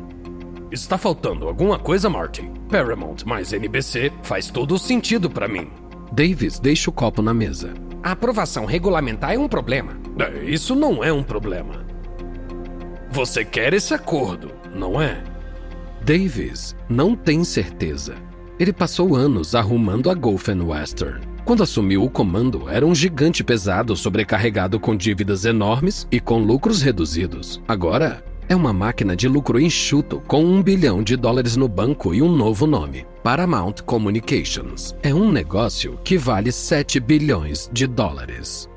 Está 0.71 0.97
faltando 0.97 1.47
alguma 1.47 1.77
coisa, 1.77 2.09
Martin? 2.09 2.53
Paramount 2.71 3.17
mais 3.27 3.53
NBC 3.53 4.11
faz 4.23 4.49
todo 4.49 4.73
o 4.73 4.79
sentido 4.79 5.29
para 5.29 5.47
mim. 5.47 5.69
Davis 6.11 6.57
deixa 6.57 6.89
o 6.89 6.93
copo 6.93 7.21
na 7.21 7.35
mesa. 7.35 7.71
A 8.01 8.11
aprovação 8.11 8.65
regulamentar 8.65 9.33
é 9.33 9.37
um 9.37 9.47
problema. 9.47 9.97
É, 10.19 10.45
isso 10.45 10.73
não 10.75 11.03
é 11.03 11.11
um 11.11 11.23
problema. 11.23 11.85
Você 13.11 13.43
quer 13.43 13.73
esse 13.73 13.93
acordo, 13.93 14.51
não 14.73 15.01
é? 15.01 15.23
Davis 16.01 16.75
não 16.87 17.15
tem 17.15 17.43
certeza. 17.43 18.15
Ele 18.57 18.71
passou 18.71 19.15
anos 19.15 19.55
arrumando 19.55 20.09
a 20.09 20.13
Gulf 20.13 20.47
Western. 20.47 21.21
Quando 21.43 21.63
assumiu 21.63 22.03
o 22.03 22.09
comando, 22.09 22.69
era 22.69 22.85
um 22.85 22.93
gigante 22.93 23.43
pesado 23.43 23.95
sobrecarregado 23.95 24.79
com 24.79 24.95
dívidas 24.95 25.45
enormes 25.45 26.07
e 26.11 26.19
com 26.19 26.39
lucros 26.39 26.81
reduzidos. 26.81 27.61
Agora, 27.67 28.23
é 28.49 28.55
uma 28.55 28.73
máquina 28.73 29.15
de 29.15 29.27
lucro 29.27 29.59
enxuto 29.59 30.21
com 30.27 30.43
um 30.43 30.61
bilhão 30.61 31.03
de 31.03 31.15
dólares 31.15 31.55
no 31.55 31.67
banco 31.67 32.15
e 32.15 32.21
um 32.21 32.35
novo 32.35 32.65
nome: 32.65 33.05
Paramount 33.23 33.75
Communications. 33.85 34.95
É 35.03 35.13
um 35.13 35.31
negócio 35.31 35.99
que 36.03 36.17
vale 36.17 36.51
7 36.51 36.99
bilhões 36.99 37.69
de 37.71 37.85
dólares. 37.85 38.67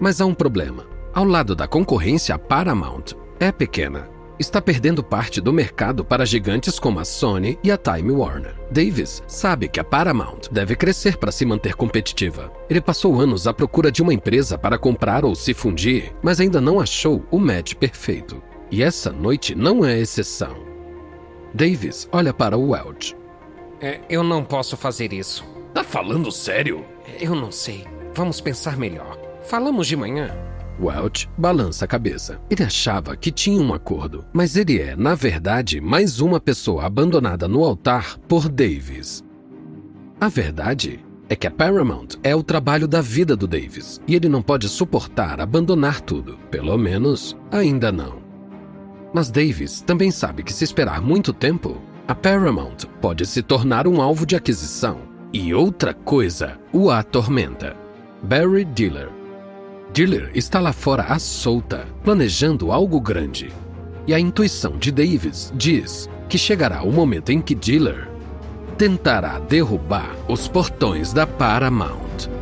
Mas 0.00 0.20
há 0.20 0.26
um 0.26 0.34
problema. 0.34 0.84
Ao 1.14 1.24
lado 1.24 1.54
da 1.54 1.68
concorrência, 1.68 2.34
a 2.34 2.38
Paramount 2.38 3.14
é 3.38 3.52
pequena. 3.52 4.08
Está 4.40 4.60
perdendo 4.60 5.04
parte 5.04 5.40
do 5.40 5.52
mercado 5.52 6.02
para 6.02 6.24
gigantes 6.24 6.78
como 6.78 6.98
a 6.98 7.04
Sony 7.04 7.58
e 7.62 7.70
a 7.70 7.76
Time 7.76 8.10
Warner. 8.10 8.54
Davis 8.70 9.22
sabe 9.26 9.68
que 9.68 9.78
a 9.78 9.84
Paramount 9.84 10.48
deve 10.50 10.74
crescer 10.74 11.18
para 11.18 11.30
se 11.30 11.44
manter 11.44 11.74
competitiva. 11.74 12.50
Ele 12.68 12.80
passou 12.80 13.20
anos 13.20 13.46
à 13.46 13.52
procura 13.52 13.92
de 13.92 14.02
uma 14.02 14.14
empresa 14.14 14.56
para 14.56 14.78
comprar 14.78 15.26
ou 15.26 15.34
se 15.34 15.52
fundir, 15.52 16.12
mas 16.22 16.40
ainda 16.40 16.60
não 16.60 16.80
achou 16.80 17.22
o 17.30 17.38
match 17.38 17.74
perfeito. 17.74 18.42
E 18.70 18.82
essa 18.82 19.10
noite 19.10 19.54
não 19.54 19.84
é 19.84 19.98
exceção. 19.98 20.56
Davis 21.52 22.08
olha 22.12 22.32
para 22.32 22.56
o 22.56 22.70
Welch. 22.70 23.16
É, 23.80 24.00
eu 24.08 24.22
não 24.22 24.44
posso 24.44 24.76
fazer 24.76 25.12
isso. 25.12 25.44
Tá 25.74 25.82
falando 25.82 26.30
sério? 26.30 26.84
Eu 27.20 27.34
não 27.34 27.50
sei. 27.50 27.84
Vamos 28.14 28.40
pensar 28.40 28.76
melhor. 28.76 29.18
Falamos 29.42 29.86
de 29.86 29.96
manhã. 29.96 30.36
Welch 30.80 31.28
balança 31.36 31.84
a 31.84 31.88
cabeça. 31.88 32.40
Ele 32.48 32.62
achava 32.62 33.16
que 33.16 33.30
tinha 33.30 33.60
um 33.60 33.74
acordo, 33.74 34.24
mas 34.32 34.56
ele 34.56 34.80
é, 34.80 34.94
na 34.94 35.14
verdade, 35.14 35.80
mais 35.80 36.20
uma 36.20 36.40
pessoa 36.40 36.84
abandonada 36.84 37.48
no 37.48 37.64
altar 37.64 38.18
por 38.28 38.48
Davis. 38.48 39.24
A 40.20 40.28
verdade 40.28 41.00
é 41.28 41.36
que 41.36 41.46
a 41.46 41.50
Paramount 41.50 42.08
é 42.22 42.34
o 42.34 42.42
trabalho 42.42 42.88
da 42.88 43.00
vida 43.00 43.36
do 43.36 43.46
Davis 43.46 44.00
e 44.06 44.14
ele 44.14 44.28
não 44.28 44.42
pode 44.42 44.68
suportar 44.68 45.40
abandonar 45.40 46.00
tudo. 46.00 46.38
Pelo 46.50 46.76
menos, 46.76 47.36
ainda 47.50 47.90
não. 47.92 48.29
Mas 49.12 49.30
Davis 49.30 49.80
também 49.80 50.10
sabe 50.10 50.42
que 50.42 50.52
se 50.52 50.64
esperar 50.64 51.00
muito 51.00 51.32
tempo, 51.32 51.80
a 52.06 52.14
Paramount 52.14 52.86
pode 53.00 53.26
se 53.26 53.42
tornar 53.42 53.86
um 53.86 54.00
alvo 54.00 54.24
de 54.24 54.36
aquisição. 54.36 54.98
E 55.32 55.54
outra 55.54 55.94
coisa 55.94 56.58
o 56.72 56.90
atormenta: 56.90 57.76
Barry 58.22 58.64
Diller. 58.64 59.08
Diller 59.92 60.30
está 60.34 60.60
lá 60.60 60.72
fora 60.72 61.04
à 61.04 61.18
solta, 61.18 61.86
planejando 62.04 62.70
algo 62.70 63.00
grande. 63.00 63.52
E 64.06 64.14
a 64.14 64.20
intuição 64.20 64.76
de 64.76 64.90
Davis 64.90 65.52
diz 65.54 66.08
que 66.28 66.38
chegará 66.38 66.82
o 66.82 66.92
momento 66.92 67.30
em 67.30 67.40
que 67.40 67.54
Diller 67.54 68.08
tentará 68.78 69.38
derrubar 69.40 70.16
os 70.28 70.48
portões 70.48 71.12
da 71.12 71.26
Paramount. 71.26 72.39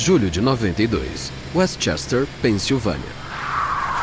Julho 0.00 0.30
de 0.30 0.40
92, 0.40 1.30
Westchester, 1.54 2.26
Pensilvânia. 2.40 3.04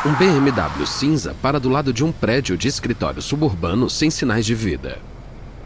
Um 0.06 0.14
BMW 0.14 0.86
cinza 0.86 1.34
para 1.42 1.58
do 1.58 1.68
lado 1.68 1.92
de 1.92 2.04
um 2.04 2.12
prédio 2.12 2.56
de 2.56 2.68
escritório 2.68 3.20
suburbano 3.20 3.90
sem 3.90 4.08
sinais 4.08 4.46
de 4.46 4.54
vida. 4.54 5.00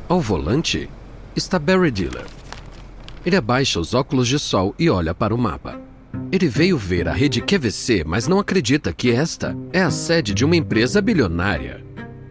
Ao 0.08 0.22
volante 0.22 0.88
está 1.36 1.58
Barry 1.58 1.90
Diller. 1.90 2.24
Ele 3.26 3.36
abaixa 3.36 3.78
os 3.78 3.92
óculos 3.92 4.26
de 4.26 4.38
sol 4.38 4.74
e 4.78 4.88
olha 4.88 5.14
para 5.14 5.34
o 5.34 5.38
mapa. 5.38 5.78
Ele 6.32 6.48
veio 6.48 6.78
ver 6.78 7.08
a 7.08 7.12
rede 7.12 7.42
QVC, 7.42 8.02
mas 8.06 8.26
não 8.26 8.38
acredita 8.38 8.90
que 8.90 9.10
esta 9.10 9.54
é 9.70 9.82
a 9.82 9.90
sede 9.90 10.32
de 10.32 10.46
uma 10.46 10.56
empresa 10.56 11.02
bilionária. 11.02 11.84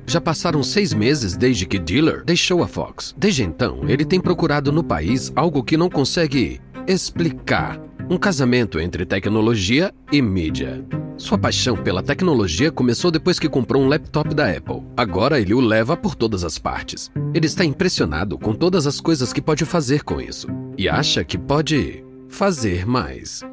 Já 0.08 0.20
passaram 0.20 0.64
seis 0.64 0.92
meses 0.92 1.38
desde 1.38 1.68
que 1.68 1.78
Diller 1.78 2.24
deixou 2.26 2.64
a 2.64 2.68
Fox. 2.68 3.14
Desde 3.16 3.44
então, 3.44 3.88
ele 3.88 4.04
tem 4.04 4.20
procurado 4.20 4.72
no 4.72 4.84
país 4.84 5.32
algo 5.36 5.64
que 5.64 5.78
não 5.78 5.88
consegue 5.88 6.60
explicar 6.88 7.80
um 8.12 8.18
casamento 8.18 8.78
entre 8.78 9.06
tecnologia 9.06 9.94
e 10.12 10.22
mídia. 10.22 10.86
Sua 11.16 11.38
paixão 11.38 11.78
pela 11.78 12.04
tecnologia 12.04 12.70
começou 12.70 13.10
depois 13.10 13.40
que 13.40 13.48
comprou 13.48 13.82
um 13.82 13.88
laptop 13.88 14.36
da 14.36 14.52
Apple. 14.52 14.84
Agora 14.98 15.40
ele 15.40 15.54
o 15.54 15.62
leva 15.62 15.96
por 15.96 16.14
todas 16.14 16.44
as 16.44 16.58
partes. 16.58 17.10
Ele 17.34 17.46
está 17.46 17.64
impressionado 17.64 18.38
com 18.38 18.54
todas 18.54 18.86
as 18.86 19.00
coisas 19.00 19.32
que 19.32 19.42
pode 19.42 19.64
fazer 19.64 20.04
com 20.04 20.20
isso 20.20 20.50
e 20.78 20.90
acha 20.90 21.24
que 21.24 21.38
pode 21.38 22.04
fazer 22.28 22.86
mais. 22.86 23.44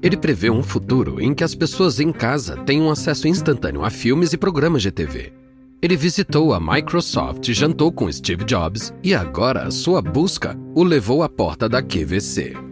Ele 0.00 0.16
prevê 0.16 0.48
um 0.48 0.62
futuro 0.62 1.20
em 1.20 1.34
que 1.34 1.44
as 1.44 1.54
pessoas 1.54 2.00
em 2.00 2.10
casa 2.10 2.56
tenham 2.64 2.90
acesso 2.90 3.28
instantâneo 3.28 3.84
a 3.84 3.90
filmes 3.90 4.32
e 4.32 4.38
programas 4.38 4.80
de 4.80 4.90
TV. 4.90 5.34
Ele 5.82 5.98
visitou 5.98 6.54
a 6.54 6.58
Microsoft, 6.58 7.46
jantou 7.52 7.92
com 7.92 8.10
Steve 8.10 8.44
Jobs 8.44 8.90
e 9.04 9.14
agora 9.14 9.70
sua 9.70 10.00
busca 10.00 10.58
o 10.74 10.82
levou 10.82 11.22
à 11.22 11.28
porta 11.28 11.68
da 11.68 11.82
QVC. 11.82 12.71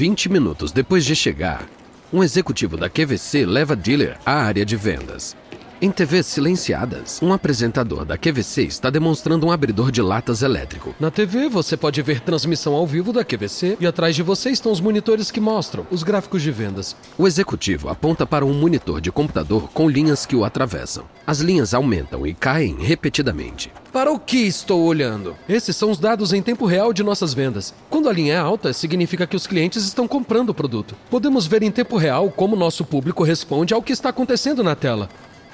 20 0.00 0.30
minutos 0.30 0.72
depois 0.72 1.04
de 1.04 1.14
chegar, 1.14 1.68
um 2.10 2.24
executivo 2.24 2.74
da 2.74 2.88
QVC 2.88 3.44
leva 3.44 3.76
Diller 3.76 4.16
à 4.24 4.32
área 4.32 4.64
de 4.64 4.74
vendas. 4.74 5.36
Em 5.82 5.90
TVs 5.90 6.26
silenciadas, 6.26 7.22
um 7.22 7.32
apresentador 7.32 8.04
da 8.04 8.18
QVC 8.18 8.64
está 8.64 8.90
demonstrando 8.90 9.46
um 9.46 9.50
abridor 9.50 9.90
de 9.90 10.02
latas 10.02 10.42
elétrico. 10.42 10.94
Na 11.00 11.10
TV, 11.10 11.48
você 11.48 11.74
pode 11.74 12.02
ver 12.02 12.20
transmissão 12.20 12.74
ao 12.74 12.86
vivo 12.86 13.14
da 13.14 13.24
QVC 13.24 13.78
e 13.80 13.86
atrás 13.86 14.14
de 14.14 14.22
você 14.22 14.50
estão 14.50 14.70
os 14.70 14.78
monitores 14.78 15.30
que 15.30 15.40
mostram 15.40 15.86
os 15.90 16.02
gráficos 16.02 16.42
de 16.42 16.50
vendas. 16.50 16.94
O 17.16 17.26
executivo 17.26 17.88
aponta 17.88 18.26
para 18.26 18.44
um 18.44 18.52
monitor 18.52 19.00
de 19.00 19.10
computador 19.10 19.70
com 19.72 19.88
linhas 19.88 20.26
que 20.26 20.36
o 20.36 20.44
atravessam. 20.44 21.04
As 21.26 21.38
linhas 21.38 21.72
aumentam 21.72 22.26
e 22.26 22.34
caem 22.34 22.76
repetidamente. 22.78 23.72
Para 23.90 24.12
o 24.12 24.18
que 24.18 24.46
estou 24.46 24.84
olhando? 24.84 25.34
Esses 25.48 25.74
são 25.76 25.90
os 25.90 25.98
dados 25.98 26.34
em 26.34 26.42
tempo 26.42 26.66
real 26.66 26.92
de 26.92 27.02
nossas 27.02 27.32
vendas. 27.32 27.72
Quando 27.88 28.10
a 28.10 28.12
linha 28.12 28.34
é 28.34 28.38
alta, 28.38 28.74
significa 28.74 29.26
que 29.26 29.36
os 29.36 29.46
clientes 29.46 29.82
estão 29.86 30.06
comprando 30.06 30.50
o 30.50 30.54
produto. 30.54 30.94
Podemos 31.08 31.46
ver 31.46 31.62
em 31.62 31.70
tempo 31.70 31.96
real 31.96 32.30
como 32.30 32.54
nosso 32.54 32.84
público 32.84 33.24
responde 33.24 33.72
ao 33.72 33.82
que 33.82 33.94
está 33.94 34.10
acontecendo 34.10 34.62
na 34.62 34.76
tela. 34.76 35.08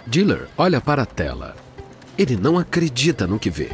Diller 0.07 0.47
olha 0.57 0.81
para 0.81 1.03
a 1.03 1.07
tela. 1.07 1.57
Ele 2.16 2.37
não 2.37 2.57
acredita 2.57 3.27
no 3.27 3.40
que 3.40 3.51
vê. 3.51 3.71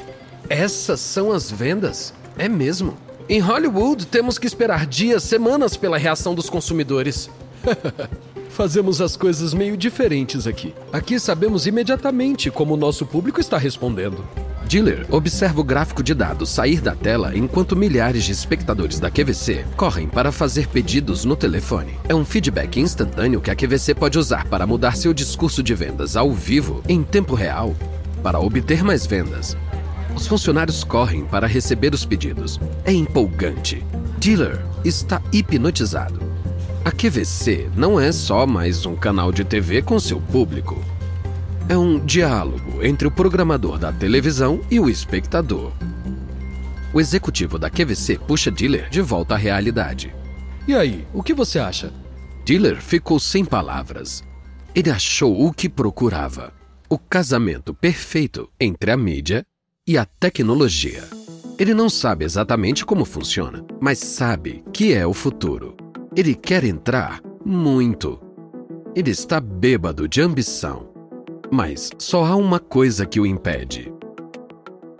Essas 0.48 0.98
são 0.98 1.30
as 1.30 1.50
vendas? 1.50 2.14
É 2.38 2.48
mesmo. 2.48 2.96
Em 3.28 3.38
Hollywood, 3.38 4.06
temos 4.06 4.38
que 4.38 4.46
esperar 4.46 4.86
dias, 4.86 5.22
semanas 5.22 5.76
pela 5.76 5.98
reação 5.98 6.34
dos 6.34 6.48
consumidores. 6.48 7.30
Fazemos 8.48 9.00
as 9.00 9.16
coisas 9.16 9.52
meio 9.52 9.76
diferentes 9.76 10.46
aqui. 10.46 10.74
Aqui 10.92 11.20
sabemos 11.20 11.66
imediatamente 11.66 12.50
como 12.50 12.74
o 12.74 12.78
nosso 12.78 13.06
público 13.06 13.40
está 13.40 13.58
respondendo. 13.58 14.26
Diller 14.72 15.04
observa 15.10 15.60
o 15.60 15.64
gráfico 15.64 16.02
de 16.02 16.14
dados 16.14 16.48
sair 16.48 16.80
da 16.80 16.96
tela 16.96 17.36
enquanto 17.36 17.76
milhares 17.76 18.24
de 18.24 18.32
espectadores 18.32 18.98
da 18.98 19.10
QVC 19.10 19.66
correm 19.76 20.08
para 20.08 20.32
fazer 20.32 20.66
pedidos 20.66 21.26
no 21.26 21.36
telefone. 21.36 21.98
É 22.08 22.14
um 22.14 22.24
feedback 22.24 22.80
instantâneo 22.80 23.42
que 23.42 23.50
a 23.50 23.54
QVC 23.54 23.94
pode 23.94 24.18
usar 24.18 24.46
para 24.46 24.66
mudar 24.66 24.96
seu 24.96 25.12
discurso 25.12 25.62
de 25.62 25.74
vendas 25.74 26.16
ao 26.16 26.32
vivo, 26.32 26.82
em 26.88 27.02
tempo 27.02 27.34
real, 27.34 27.76
para 28.22 28.40
obter 28.40 28.82
mais 28.82 29.04
vendas. 29.04 29.58
Os 30.16 30.26
funcionários 30.26 30.82
correm 30.82 31.26
para 31.26 31.46
receber 31.46 31.92
os 31.92 32.06
pedidos. 32.06 32.58
É 32.82 32.94
empolgante. 32.94 33.84
Diller 34.16 34.64
está 34.86 35.20
hipnotizado. 35.30 36.18
A 36.82 36.90
QVC 36.90 37.68
não 37.76 38.00
é 38.00 38.10
só 38.10 38.46
mais 38.46 38.86
um 38.86 38.96
canal 38.96 39.32
de 39.32 39.44
TV 39.44 39.82
com 39.82 40.00
seu 40.00 40.18
público 40.18 40.82
é 41.68 41.76
um 41.76 41.98
diálogo 42.04 42.84
entre 42.84 43.06
o 43.06 43.10
programador 43.10 43.78
da 43.78 43.92
televisão 43.92 44.60
e 44.70 44.80
o 44.80 44.88
espectador. 44.88 45.72
O 46.92 47.00
executivo 47.00 47.58
da 47.58 47.70
QVC 47.70 48.18
puxa 48.18 48.50
Diller 48.50 48.90
de 48.90 49.00
volta 49.00 49.34
à 49.34 49.36
realidade. 49.36 50.14
E 50.66 50.74
aí, 50.74 51.06
o 51.12 51.22
que 51.22 51.32
você 51.32 51.58
acha? 51.58 51.92
Diller 52.44 52.80
ficou 52.80 53.18
sem 53.18 53.44
palavras. 53.44 54.22
Ele 54.74 54.90
achou 54.90 55.46
o 55.46 55.52
que 55.52 55.68
procurava: 55.68 56.52
o 56.88 56.98
casamento 56.98 57.72
perfeito 57.72 58.50
entre 58.60 58.90
a 58.90 58.96
mídia 58.96 59.44
e 59.86 59.96
a 59.96 60.04
tecnologia. 60.04 61.04
Ele 61.58 61.74
não 61.74 61.88
sabe 61.88 62.24
exatamente 62.24 62.84
como 62.84 63.04
funciona, 63.04 63.64
mas 63.80 63.98
sabe 63.98 64.64
que 64.72 64.92
é 64.92 65.06
o 65.06 65.14
futuro. 65.14 65.76
Ele 66.14 66.34
quer 66.34 66.64
entrar 66.64 67.20
muito. 67.44 68.20
Ele 68.94 69.10
está 69.10 69.40
bêbado 69.40 70.06
de 70.06 70.20
ambição 70.20 70.91
mas 71.52 71.90
só 71.98 72.24
há 72.24 72.34
uma 72.34 72.58
coisa 72.58 73.04
que 73.04 73.20
o 73.20 73.26
impede. 73.26 73.92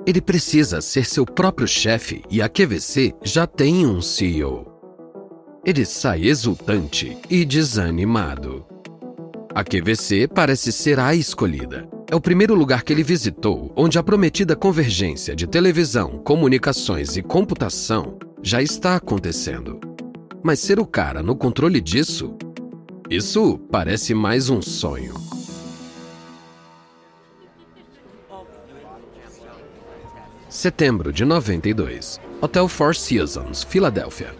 Ele 0.06 0.20
precisa 0.20 0.82
ser 0.82 1.06
seu 1.06 1.24
próprio 1.24 1.66
chefe 1.66 2.22
e 2.30 2.42
a 2.42 2.48
QVC 2.48 3.14
já 3.22 3.46
tem 3.46 3.86
um 3.86 4.02
CEO. 4.02 4.70
Ele 5.64 5.86
sai 5.86 6.26
exultante 6.26 7.16
e 7.30 7.46
desanimado. 7.46 8.66
A 9.54 9.64
QVC 9.64 10.28
parece 10.28 10.72
ser 10.72 11.00
a 11.00 11.14
escolhida. 11.14 11.88
É 12.10 12.14
o 12.14 12.20
primeiro 12.20 12.54
lugar 12.54 12.82
que 12.82 12.92
ele 12.92 13.02
visitou 13.02 13.72
onde 13.74 13.98
a 13.98 14.02
prometida 14.02 14.54
convergência 14.54 15.34
de 15.34 15.46
televisão, 15.46 16.18
comunicações 16.18 17.16
e 17.16 17.22
computação 17.22 18.18
já 18.42 18.60
está 18.60 18.96
acontecendo. 18.96 19.80
Mas 20.42 20.58
ser 20.58 20.78
o 20.78 20.84
cara 20.84 21.22
no 21.22 21.34
controle 21.34 21.80
disso? 21.80 22.36
Isso 23.08 23.58
parece 23.70 24.12
mais 24.12 24.50
um 24.50 24.60
sonho. 24.60 25.14
Setembro 30.48 31.12
de 31.12 31.24
92. 31.24 32.20
Hotel 32.40 32.68
Four 32.68 32.94
Seasons, 32.94 33.62
Filadélfia. 33.62 34.34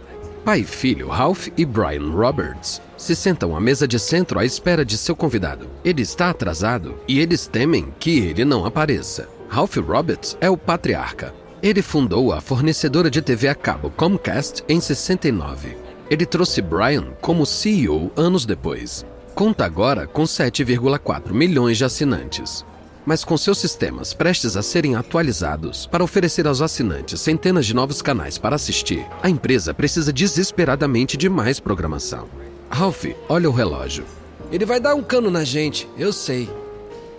Pai 0.45 0.61
e 0.61 0.65
filho, 0.65 1.09
Ralph 1.09 1.49
e 1.57 1.65
Brian 1.65 2.11
Roberts, 2.11 2.83
se 2.99 3.17
sentam 3.17 3.57
à 3.57 3.61
mesa 3.61 3.89
de 3.89 3.99
centro 3.99 4.39
à 4.39 4.45
espera 4.45 4.85
de 4.85 4.99
seu 4.99 5.17
convidado. 5.17 5.71
Ele 5.85 6.03
está 6.03 6.31
atrasado 6.31 6.99
e 7.09 7.19
eles 7.19 7.47
temem 7.47 7.95
que 7.99 8.19
ele 8.19 8.45
não 8.45 8.67
apareça. 8.67 9.29
Ralph 9.49 9.77
Roberts 9.79 10.37
é 10.41 10.51
o 10.51 10.57
patriarca. 10.57 11.35
Ele 11.63 11.81
fundou 11.81 12.33
a 12.33 12.41
fornecedora 12.41 13.11
de 13.11 13.23
TV 13.23 13.49
a 13.49 13.55
cabo 13.55 13.91
Comcast 13.91 14.63
em 14.69 14.81
69. 14.81 15.77
Ele 16.11 16.27
trouxe 16.27 16.61
Brian 16.61 17.13
como 17.21 17.47
CEO 17.47 18.13
anos 18.17 18.45
depois. 18.45 19.07
Conta 19.35 19.65
agora 19.65 20.07
com 20.07 20.25
7,4 20.25 21.33
milhões 21.33 21.79
de 21.79 21.85
assinantes 21.85 22.65
mas 23.05 23.25
com 23.25 23.37
seus 23.37 23.59
sistemas 23.59 24.15
prestes 24.15 24.57
a 24.57 24.63
serem 24.63 24.95
atualizados 24.95 25.87
para 25.87 26.05
oferecer 26.05 26.47
aos 26.47 26.61
assinantes 26.61 27.21
centenas 27.21 27.67
de 27.67 27.75
novos 27.75 28.01
canais 28.01 28.39
para 28.39 28.57
assistir, 28.57 29.07
a 29.23 29.29
empresa 29.29 29.75
precisa 29.75 30.13
desesperadamente 30.13 31.17
de 31.17 31.29
mais 31.29 31.59
programação. 31.59 32.29
Ralph 32.71 33.07
olha 33.29 33.49
o 33.49 33.53
relógio. 33.53 34.05
Ele 34.51 34.65
vai 34.65 34.81
dar 34.81 34.95
um 34.95 35.03
cano 35.03 35.31
na 35.31 35.45
gente, 35.45 35.89
eu 35.99 36.13
sei. 36.13 36.49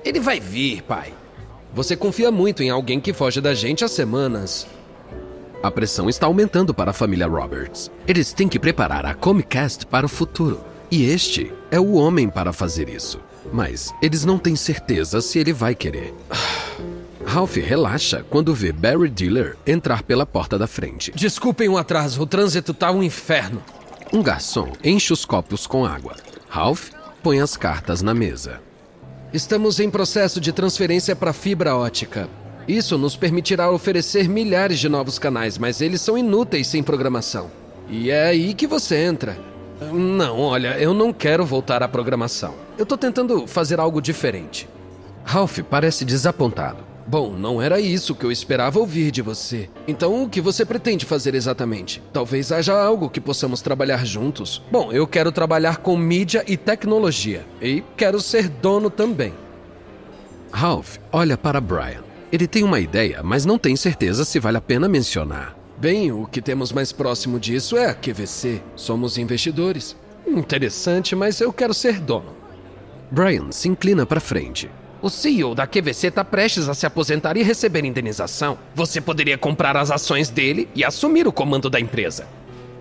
Ele 0.06 0.19
vai 0.19 0.39
vir, 0.39 0.82
pai. 0.84 1.13
Você 1.74 1.96
confia 1.96 2.32
muito 2.32 2.62
em 2.62 2.69
alguém 2.69 3.00
que 3.00 3.13
foge 3.13 3.41
da 3.41 3.54
gente 3.54 3.84
há 3.84 3.88
semanas. 3.88 4.67
A 5.62 5.72
pressão 5.72 6.10
está 6.10 6.28
aumentando 6.28 6.74
para 6.74 6.91
a 6.91 6.93
família 6.93 7.26
Roberts. 7.26 7.89
Eles 8.08 8.34
têm 8.34 8.48
que 8.48 8.60
preparar 8.60 9.06
a 9.06 9.13
Comcast 9.13 9.86
para 9.86 10.06
o 10.06 10.10
futuro. 10.10 10.60
E 10.91 11.06
este 11.06 11.52
é 11.72 11.80
o 11.80 11.93
homem 11.93 12.30
para 12.30 12.54
fazer 12.54 12.89
isso 12.89 13.19
mas 13.52 13.94
eles 14.02 14.24
não 14.24 14.38
têm 14.38 14.56
certeza 14.56 15.22
se 15.22 15.40
ele 15.40 15.52
vai 15.52 15.76
querer. 15.76 16.14
Ralph 17.26 17.56
relaxa 17.56 18.24
quando 18.30 18.54
vê 18.54 18.72
Barry 18.72 19.10
Diller 19.10 19.58
entrar 19.66 20.04
pela 20.04 20.26
porta 20.26 20.58
da 20.58 20.68
frente. 20.68 21.12
Desculpem 21.16 21.70
o 21.70 21.78
atraso, 21.78 22.22
o 22.22 22.28
trânsito 22.28 22.74
tá 22.74 22.92
um 22.92 23.02
inferno. 23.02 23.62
Um 24.12 24.22
garçom 24.22 24.72
enche 24.84 25.12
os 25.12 25.26
copos 25.26 25.66
com 25.66 25.86
água. 25.86 26.16
Ralph 26.48 26.90
põe 27.24 27.40
as 27.40 27.58
cartas 27.58 28.02
na 28.02 28.14
mesa. 28.14 28.62
Estamos 29.34 29.80
em 29.80 29.90
processo 29.90 30.40
de 30.40 30.52
transferência 30.52 31.16
para 31.16 31.34
fibra 31.34 31.76
ótica. 31.76 32.30
Isso 32.68 32.98
nos 32.98 33.16
permitirá 33.16 33.72
oferecer 33.72 34.30
milhares 34.30 34.80
de 34.80 34.88
novos 34.88 35.18
canais, 35.18 35.58
mas 35.58 35.82
eles 35.82 36.02
são 36.02 36.18
inúteis 36.18 36.68
sem 36.68 36.84
programação. 36.84 37.50
E 37.90 38.12
é 38.12 38.28
aí 38.28 38.54
que 38.54 38.68
você 38.68 38.96
entra. 38.98 39.38
Não, 39.82 40.40
olha, 40.40 40.78
eu 40.80 40.94
não 40.94 41.12
quero 41.12 41.46
voltar 41.46 41.84
à 41.84 41.88
programação. 41.88 42.54
Eu 42.78 42.86
tô 42.86 42.98
tentando 42.98 43.48
fazer 43.48 43.80
algo 43.80 44.02
diferente. 44.02 44.68
Ralph 45.24 45.60
parece 45.70 46.06
desapontado. 46.06 46.94
Bom, 47.06 47.34
não 47.34 47.62
era 47.62 47.80
isso 47.80 48.16
que 48.16 48.26
eu 48.26 48.32
esperava 48.32 48.80
ouvir 48.80 49.12
de 49.12 49.22
você. 49.22 49.70
Então, 49.88 50.24
o 50.24 50.30
que 50.30 50.40
você 50.40 50.66
pretende 50.66 51.06
fazer 51.06 51.36
exatamente? 51.36 52.02
Talvez 52.14 52.52
haja 52.52 52.74
algo 52.74 53.10
que 53.10 53.20
possamos 53.20 53.62
trabalhar 53.62 54.06
juntos. 54.06 54.62
Bom, 54.72 54.92
eu 54.92 55.06
quero 55.06 55.32
trabalhar 55.32 55.78
com 55.78 55.98
mídia 55.98 56.44
e 56.48 56.56
tecnologia. 56.56 57.46
E 57.62 57.84
quero 57.98 58.22
ser 58.22 58.48
dono 58.48 58.90
também. 58.90 59.34
Ralph 60.52 60.98
olha 61.12 61.38
para 61.38 61.60
Brian. 61.60 62.04
Ele 62.32 62.48
tem 62.48 62.64
uma 62.64 62.80
ideia, 62.80 63.22
mas 63.22 63.46
não 63.46 63.58
tem 63.58 63.76
certeza 63.76 64.24
se 64.24 64.40
vale 64.40 64.58
a 64.58 64.62
pena 64.62 64.88
mencionar. 64.88 65.56
Bem, 65.84 66.13
o 66.13 66.26
que 66.26 66.41
temos 66.41 66.72
mais 66.72 66.93
próximo 66.93 67.38
disso 67.38 67.76
é 67.76 67.88
a 67.88 67.93
QVC. 67.93 68.62
Somos 68.74 69.17
investidores. 69.17 69.98
Interessante, 70.26 71.13
mas 71.13 71.41
eu 71.41 71.52
quero 71.52 71.74
ser 71.74 72.00
dono. 72.00 72.34
Brian 73.12 73.52
se 73.52 73.67
inclina 73.67 74.06
para 74.06 74.22
frente. 74.22 74.72
O 75.02 75.10
CEO 75.10 75.54
da 75.54 75.67
QVC 75.67 76.08
está 76.08 76.24
prestes 76.24 76.69
a 76.69 76.74
se 76.74 76.86
aposentar 76.86 77.36
e 77.36 77.43
receber 77.43 77.84
indenização. 77.84 78.58
Você 78.74 79.02
poderia 79.02 79.38
comprar 79.38 79.76
as 79.76 79.91
ações 79.91 80.30
dele 80.30 80.69
e 80.74 80.86
assumir 80.86 81.28
o 81.28 81.34
comando 81.34 81.69
da 81.69 81.82
empresa. 81.82 82.30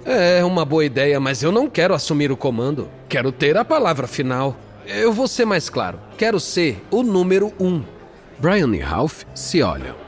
É 0.04 0.44
uma 0.44 0.64
boa 0.64 0.84
ideia, 0.84 1.18
mas 1.18 1.42
eu 1.42 1.50
não 1.50 1.68
quero 1.68 1.94
assumir 1.94 2.30
o 2.30 2.36
comando. 2.36 2.88
Quero 3.08 3.32
ter 3.32 3.56
a 3.56 3.64
palavra 3.64 4.06
final. 4.06 4.56
Eu 4.86 5.12
vou 5.12 5.26
ser 5.26 5.44
mais 5.44 5.68
claro. 5.68 5.98
Quero 6.16 6.38
ser 6.38 6.80
o 6.88 7.02
número 7.02 7.52
um. 7.58 7.82
Brian 8.38 8.72
e 8.76 8.78
Ralph 8.78 9.24
se 9.34 9.60
olham. 9.60 10.01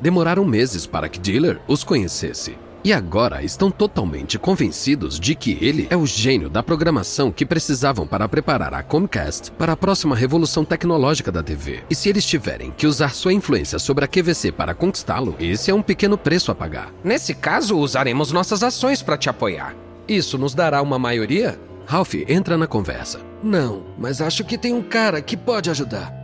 Demoraram 0.00 0.44
meses 0.44 0.86
para 0.86 1.08
que 1.08 1.18
Diller 1.18 1.60
os 1.66 1.82
conhecesse. 1.84 2.56
E 2.84 2.92
agora 2.92 3.42
estão 3.42 3.70
totalmente 3.70 4.38
convencidos 4.38 5.18
de 5.18 5.34
que 5.34 5.58
ele 5.60 5.88
é 5.90 5.96
o 5.96 6.06
gênio 6.06 6.48
da 6.48 6.62
programação 6.62 7.32
que 7.32 7.44
precisavam 7.44 8.06
para 8.06 8.28
preparar 8.28 8.72
a 8.72 8.82
Comcast 8.82 9.50
para 9.52 9.72
a 9.72 9.76
próxima 9.76 10.14
revolução 10.14 10.64
tecnológica 10.64 11.32
da 11.32 11.42
TV. 11.42 11.82
E 11.90 11.94
se 11.94 12.08
eles 12.08 12.24
tiverem 12.24 12.70
que 12.70 12.86
usar 12.86 13.14
sua 13.14 13.32
influência 13.32 13.78
sobre 13.78 14.04
a 14.04 14.08
QVC 14.08 14.52
para 14.52 14.74
conquistá-lo, 14.74 15.34
esse 15.40 15.70
é 15.70 15.74
um 15.74 15.82
pequeno 15.82 16.16
preço 16.16 16.52
a 16.52 16.54
pagar. 16.54 16.92
Nesse 17.02 17.34
caso, 17.34 17.76
usaremos 17.76 18.30
nossas 18.30 18.62
ações 18.62 19.02
para 19.02 19.18
te 19.18 19.28
apoiar. 19.28 19.74
Isso 20.06 20.38
nos 20.38 20.54
dará 20.54 20.80
uma 20.80 20.98
maioria? 20.98 21.58
Ralph 21.84 22.14
entra 22.28 22.56
na 22.56 22.66
conversa. 22.66 23.20
Não, 23.42 23.82
mas 23.98 24.20
acho 24.20 24.44
que 24.44 24.56
tem 24.56 24.72
um 24.72 24.82
cara 24.82 25.20
que 25.20 25.36
pode 25.36 25.68
ajudar. 25.68 26.17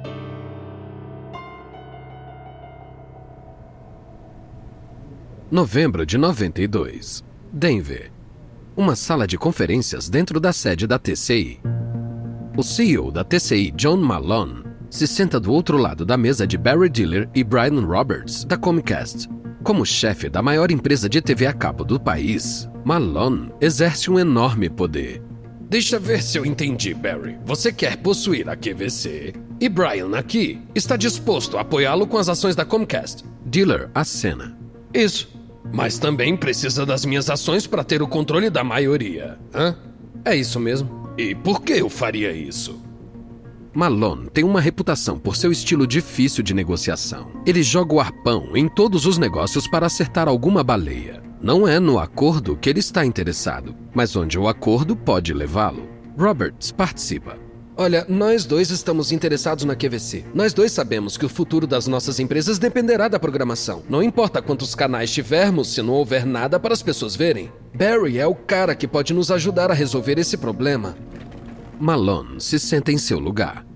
Novembro 5.55 6.05
de 6.05 6.19
92. 6.19 7.23
Denver. 7.53 8.11
Uma 8.77 8.97
sala 8.97 9.25
de 9.25 9.39
conferências 9.39 10.09
dentro 10.09 10.41
da 10.41 10.53
sede 10.53 10.85
da 10.85 10.99
TCI. 10.99 11.61
O 12.57 12.63
CEO 12.65 13.13
da 13.13 13.23
TCI, 13.23 13.71
John 13.71 13.99
Malone, 13.99 14.65
se 14.91 15.07
senta 15.07 15.39
do 15.39 15.53
outro 15.53 15.77
lado 15.77 16.05
da 16.05 16.17
mesa 16.17 16.45
de 16.45 16.59
Barry 16.59 16.89
Diller 16.89 17.31
e 17.33 17.45
Brian 17.45 17.87
Roberts, 17.87 18.45
da 18.45 18.57
Comcast. 18.57 19.29
Como 19.63 19.87
chefe 19.87 20.29
da 20.29 20.43
maior 20.43 20.73
empresa 20.73 21.09
de 21.09 21.23
TV 21.23 21.47
a 21.47 21.53
cabo 21.53 21.85
do 21.85 22.01
país, 22.01 22.69
Malone 22.85 23.53
exerce 23.61 24.11
um 24.11 24.19
enorme 24.19 24.69
poder. 24.69 25.23
Deixa 25.71 26.01
ver 26.01 26.21
se 26.21 26.37
eu 26.37 26.45
entendi, 26.45 26.93
Barry. 26.93 27.39
Você 27.45 27.73
quer 27.73 27.99
possuir 27.99 28.49
a 28.49 28.57
QVC 28.57 29.33
e 29.61 29.69
Brian 29.69 30.19
aqui 30.19 30.61
está 30.75 30.97
disposto 30.97 31.57
a 31.57 31.61
apoiá-lo 31.61 32.09
com 32.09 32.19
as 32.19 32.29
ações 32.29 32.57
da 32.57 32.65
Comcast. 32.65 33.25
Diller 33.47 33.89
acena. 33.95 34.59
Isso. 34.93 35.34
Mas 35.73 35.99
também 35.99 36.37
precisa 36.37 36.85
das 36.85 37.05
minhas 37.05 37.29
ações 37.31 37.67
para 37.67 37.85
ter 37.85 38.03
o 38.03 38.09
controle 38.09 38.51
da 38.51 38.63
maioria. 38.63 39.39
Hã? 39.55 39.77
É 40.25 40.37
isso 40.37 40.61
mesmo. 40.61 41.11
E 41.17 41.35
por 41.35 41.63
que 41.63 41.75
eu 41.75 41.89
faria 41.89 42.33
isso? 42.33 42.83
Malone 43.73 44.31
tem 44.31 44.45
uma 44.45 44.61
reputação 44.61 45.19
por 45.19 45.37
seu 45.37 45.51
estilo 45.51 45.87
difícil 45.87 46.45
de 46.45 46.55
negociação. 46.55 47.43
Ele 47.45 47.63
joga 47.63 47.95
o 47.95 48.01
arpão 48.01 48.57
em 48.57 48.69
todos 48.69 49.05
os 49.05 49.19
negócios 49.19 49.67
para 49.67 49.87
acertar 49.87 50.29
alguma 50.29 50.63
baleia. 50.63 51.23
Não 51.41 51.67
é 51.67 51.81
no 51.81 51.99
acordo 51.99 52.57
que 52.57 52.71
ele 52.71 52.79
está 52.79 53.05
interessado, 53.05 53.75
mas 53.93 54.15
onde 54.15 54.39
o 54.39 54.49
acordo 54.49 54.95
pode 54.95 55.35
levá-lo. 55.35 55.89
Roberts 56.17 56.71
participa. 56.71 57.44
Olha, 57.77 58.07
nós 58.09 58.45
dois 58.45 58.71
estamos 58.71 59.11
interessados 59.11 59.65
na 59.65 59.75
QVC. 59.75 60.25
Nós 60.33 60.53
dois 60.53 60.71
sabemos 60.71 61.17
que 61.17 61.27
o 61.27 61.29
futuro 61.29 61.67
das 61.67 61.89
nossas 61.89 62.21
empresas 62.21 62.57
dependerá 62.57 63.09
da 63.09 63.19
programação. 63.19 63.83
Não 63.89 64.01
importa 64.01 64.41
quantos 64.41 64.77
canais 64.77 65.11
tivermos 65.11 65.75
se 65.75 65.83
não 65.83 65.95
houver 65.95 66.25
nada 66.25 66.61
para 66.61 66.73
as 66.73 66.83
pessoas 66.83 67.17
verem. 67.17 67.51
Barry 67.75 68.19
é 68.19 68.27
o 68.27 68.35
cara 68.35 68.77
que 68.77 68.87
pode 68.87 69.13
nos 69.13 69.31
ajudar 69.33 69.73
a 69.73 69.75
resolver 69.75 70.21
esse 70.21 70.37
problema. 70.37 70.97
Malone 71.81 72.41
se 72.41 72.61
senta 72.61 72.93
em 72.93 72.99
seu 72.99 73.19
lugar. 73.19 73.67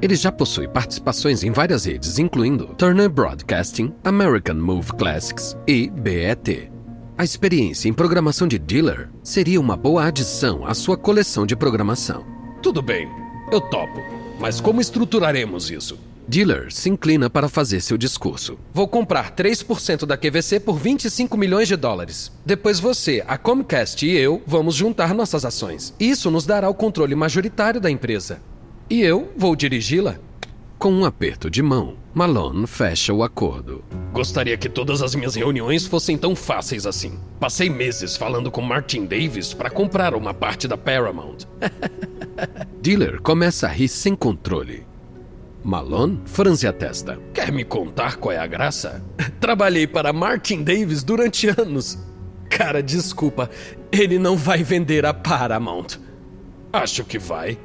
Ele 0.00 0.14
já 0.14 0.30
possui 0.30 0.68
participações 0.68 1.42
em 1.42 1.50
várias 1.50 1.84
redes, 1.84 2.20
incluindo 2.20 2.68
Turner 2.76 3.10
Broadcasting, 3.10 3.92
American 4.04 4.54
Move 4.54 4.92
Classics 4.92 5.56
e 5.66 5.90
BET. 5.90 6.70
A 7.16 7.24
experiência 7.24 7.88
em 7.88 7.92
programação 7.92 8.46
de 8.46 8.60
dealer 8.60 9.10
seria 9.24 9.60
uma 9.60 9.76
boa 9.76 10.04
adição 10.04 10.64
à 10.64 10.72
sua 10.74 10.96
coleção 10.96 11.44
de 11.44 11.56
programação. 11.56 12.24
Tudo 12.62 12.80
bem, 12.80 13.08
eu 13.50 13.60
topo. 13.60 14.02
Mas 14.38 14.60
como 14.60 14.80
estruturaremos 14.80 15.70
isso? 15.70 15.98
Dealer 16.28 16.70
se 16.70 16.90
inclina 16.90 17.30
para 17.30 17.48
fazer 17.48 17.80
seu 17.80 17.96
discurso. 17.96 18.58
Vou 18.74 18.86
comprar 18.86 19.34
3% 19.34 20.04
da 20.04 20.16
QVC 20.16 20.60
por 20.60 20.78
25 20.78 21.36
milhões 21.38 21.66
de 21.66 21.74
dólares. 21.74 22.30
Depois 22.44 22.78
você, 22.78 23.24
a 23.26 23.38
Comcast 23.38 24.06
e 24.06 24.14
eu 24.14 24.42
vamos 24.46 24.74
juntar 24.74 25.14
nossas 25.14 25.46
ações. 25.46 25.94
Isso 25.98 26.30
nos 26.30 26.44
dará 26.44 26.68
o 26.68 26.74
controle 26.74 27.14
majoritário 27.14 27.80
da 27.80 27.90
empresa. 27.90 28.42
E 28.90 29.00
eu 29.00 29.32
vou 29.36 29.56
dirigi-la. 29.56 30.18
Com 30.78 30.92
um 30.92 31.04
aperto 31.04 31.50
de 31.50 31.60
mão, 31.60 31.96
Malone 32.14 32.64
fecha 32.64 33.12
o 33.12 33.24
acordo. 33.24 33.84
Gostaria 34.12 34.56
que 34.56 34.68
todas 34.68 35.02
as 35.02 35.12
minhas 35.12 35.34
reuniões 35.34 35.88
fossem 35.88 36.16
tão 36.16 36.36
fáceis 36.36 36.86
assim. 36.86 37.18
Passei 37.40 37.68
meses 37.68 38.16
falando 38.16 38.48
com 38.48 38.60
Martin 38.60 39.04
Davis 39.04 39.52
para 39.52 39.70
comprar 39.70 40.14
uma 40.14 40.32
parte 40.32 40.68
da 40.68 40.76
Paramount. 40.76 41.38
Dealer 42.80 43.20
começa 43.20 43.66
a 43.66 43.70
rir 43.70 43.88
sem 43.88 44.14
controle. 44.14 44.86
Malone 45.64 46.20
franze 46.26 46.64
a 46.64 46.72
testa. 46.72 47.18
Quer 47.34 47.50
me 47.50 47.64
contar 47.64 48.14
qual 48.14 48.30
é 48.30 48.38
a 48.38 48.46
graça? 48.46 49.04
Trabalhei 49.40 49.84
para 49.88 50.12
Martin 50.12 50.62
Davis 50.62 51.02
durante 51.02 51.48
anos. 51.48 51.98
Cara, 52.48 52.80
desculpa, 52.80 53.50
ele 53.90 54.16
não 54.16 54.36
vai 54.36 54.62
vender 54.62 55.04
a 55.04 55.12
Paramount. 55.12 55.98
Acho 56.72 57.02
que 57.02 57.18
vai. 57.18 57.58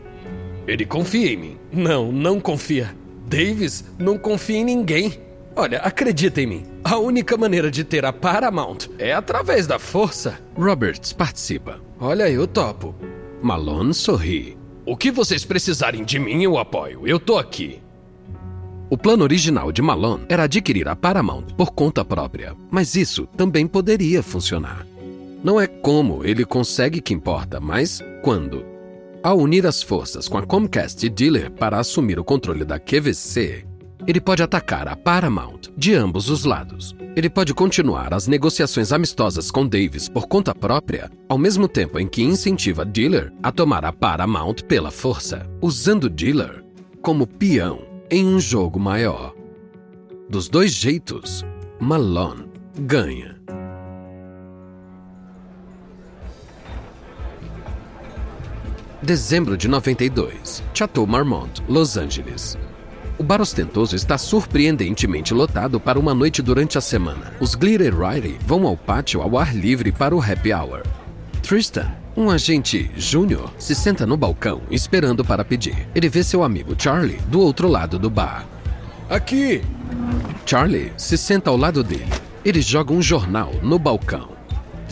Ele 0.65 0.83
confia 0.83 1.31
em 1.31 1.37
mim. 1.37 1.57
Não, 1.71 2.11
não 2.11 2.39
confia. 2.39 3.02
Davis 3.33 3.83
não 3.97 4.15
confia 4.15 4.57
em 4.57 4.63
ninguém. 4.63 5.19
Olha, 5.55 5.79
acredita 5.79 6.39
em 6.39 6.45
mim. 6.45 6.63
A 6.83 6.99
única 6.99 7.35
maneira 7.35 7.71
de 7.71 7.83
ter 7.83 8.05
a 8.05 8.13
Paramount 8.13 8.89
é 8.99 9.11
através 9.11 9.65
da 9.65 9.79
força. 9.79 10.39
Roberts 10.55 11.11
participa. 11.13 11.81
Olha, 11.99 12.29
eu 12.29 12.45
topo. 12.45 12.93
Malone 13.41 13.91
sorri. 13.91 14.55
O 14.85 14.95
que 14.95 15.09
vocês 15.09 15.43
precisarem 15.43 16.03
de 16.03 16.19
mim, 16.19 16.43
eu 16.43 16.59
apoio. 16.59 17.07
Eu 17.07 17.19
tô 17.19 17.39
aqui. 17.39 17.81
O 18.87 18.97
plano 18.97 19.23
original 19.23 19.71
de 19.71 19.81
Malone 19.81 20.25
era 20.29 20.43
adquirir 20.43 20.87
a 20.87 20.95
Paramount 20.95 21.55
por 21.57 21.71
conta 21.71 22.05
própria, 22.05 22.55
mas 22.69 22.95
isso 22.95 23.25
também 23.35 23.65
poderia 23.65 24.21
funcionar. 24.21 24.85
Não 25.43 25.59
é 25.59 25.65
como 25.65 26.23
ele 26.23 26.45
consegue 26.45 27.01
que 27.01 27.15
importa, 27.15 27.59
mas 27.59 27.99
quando. 28.21 28.72
Ao 29.23 29.39
unir 29.39 29.65
as 29.65 29.81
forças 29.81 30.27
com 30.27 30.37
a 30.37 30.45
Comcast 30.45 31.05
e 31.05 31.09
Dealer 31.09 31.49
para 31.49 31.79
assumir 31.79 32.19
o 32.19 32.25
controle 32.25 32.65
da 32.65 32.77
QVC, 32.77 33.65
ele 34.05 34.19
pode 34.19 34.43
atacar 34.43 34.85
a 34.85 34.97
Paramount 34.97 35.69
de 35.77 35.95
ambos 35.95 36.29
os 36.29 36.43
lados. 36.43 36.93
Ele 37.15 37.29
pode 37.29 37.53
continuar 37.53 38.13
as 38.13 38.27
negociações 38.27 38.91
amistosas 38.91 39.49
com 39.49 39.65
Davis 39.65 40.09
por 40.09 40.27
conta 40.27 40.53
própria, 40.53 41.09
ao 41.29 41.37
mesmo 41.37 41.69
tempo 41.69 41.97
em 41.97 42.05
que 42.05 42.21
incentiva 42.21 42.83
Dealer 42.83 43.31
a 43.41 43.49
tomar 43.49 43.85
a 43.85 43.93
Paramount 43.93 44.55
pela 44.67 44.91
força, 44.91 45.49
usando 45.61 46.09
Dealer 46.09 46.61
como 47.01 47.25
peão 47.25 47.79
em 48.11 48.25
um 48.25 48.41
jogo 48.41 48.77
maior. 48.77 49.33
Dos 50.29 50.49
dois 50.49 50.73
jeitos, 50.73 51.45
Malone 51.79 52.43
ganha. 52.77 53.42
Dezembro 59.03 59.57
de 59.57 59.67
92, 59.67 60.63
Chateau 60.73 61.05
Marmont, 61.05 61.61
Los 61.67 61.97
Angeles. 61.97 62.57
O 63.17 63.23
bar 63.23 63.41
ostentoso 63.41 63.97
está 63.97 64.17
surpreendentemente 64.17 65.33
lotado 65.33 65.77
para 65.77 65.99
uma 65.99 66.13
noite 66.13 66.41
durante 66.41 66.77
a 66.77 66.81
semana. 66.81 67.33
Os 67.37 67.53
Glitter 67.53 67.93
Riley 67.93 68.39
vão 68.47 68.65
ao 68.65 68.77
pátio 68.77 69.21
ao 69.21 69.37
ar 69.37 69.53
livre 69.53 69.91
para 69.91 70.15
o 70.15 70.21
happy 70.21 70.53
hour. 70.53 70.83
Tristan 71.41 71.91
Um 72.15 72.29
agente 72.29 72.89
júnior 72.95 73.51
se 73.59 73.75
senta 73.75 74.05
no 74.05 74.15
balcão 74.15 74.61
esperando 74.71 75.25
para 75.25 75.43
pedir. 75.43 75.85
Ele 75.93 76.07
vê 76.07 76.23
seu 76.23 76.41
amigo 76.41 76.73
Charlie 76.77 77.19
do 77.27 77.41
outro 77.41 77.67
lado 77.67 77.99
do 77.99 78.09
bar. 78.09 78.47
Aqui! 79.09 79.61
Charlie 80.45 80.93
se 80.95 81.17
senta 81.17 81.49
ao 81.49 81.57
lado 81.57 81.83
dele. 81.83 82.07
Ele 82.45 82.61
joga 82.61 82.93
um 82.93 83.01
jornal 83.01 83.51
no 83.61 83.77
balcão. 83.77 84.32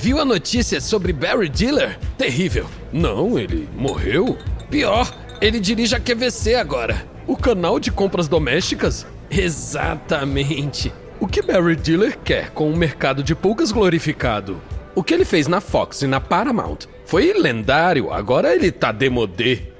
Viu 0.02 0.20
a 0.20 0.26
notícia 0.26 0.82
sobre 0.82 1.14
Barry 1.14 1.48
Diller? 1.48 2.00
Terrível. 2.18 2.66
Não, 2.92 3.38
ele 3.38 3.70
morreu? 3.78 4.36
Pior, 4.68 5.16
ele 5.40 5.60
dirige 5.60 5.96
a 5.96 6.00
QVC 6.00 6.56
agora. 6.56 7.06
O 7.28 7.38
canal 7.38 7.80
de 7.80 7.92
compras 7.92 8.28
domésticas? 8.28 9.06
Exatamente. 9.30 10.92
O 11.20 11.28
que 11.28 11.44
Barry 11.44 11.76
Diller 11.76 12.18
quer 12.18 12.50
com 12.50 12.72
o 12.72 12.76
mercado 12.76 13.22
de 13.22 13.36
pulgas 13.36 13.72
glorificado? 13.72 14.60
O 14.96 15.04
que 15.04 15.14
ele 15.14 15.24
fez 15.24 15.46
na 15.48 15.62
Fox 15.62 16.02
e 16.02 16.08
na 16.08 16.20
Paramount 16.20 16.88
foi 17.06 17.32
lendário, 17.34 18.12
agora 18.12 18.56
ele 18.56 18.72
tá 18.72 18.92
demodê. 18.92 19.72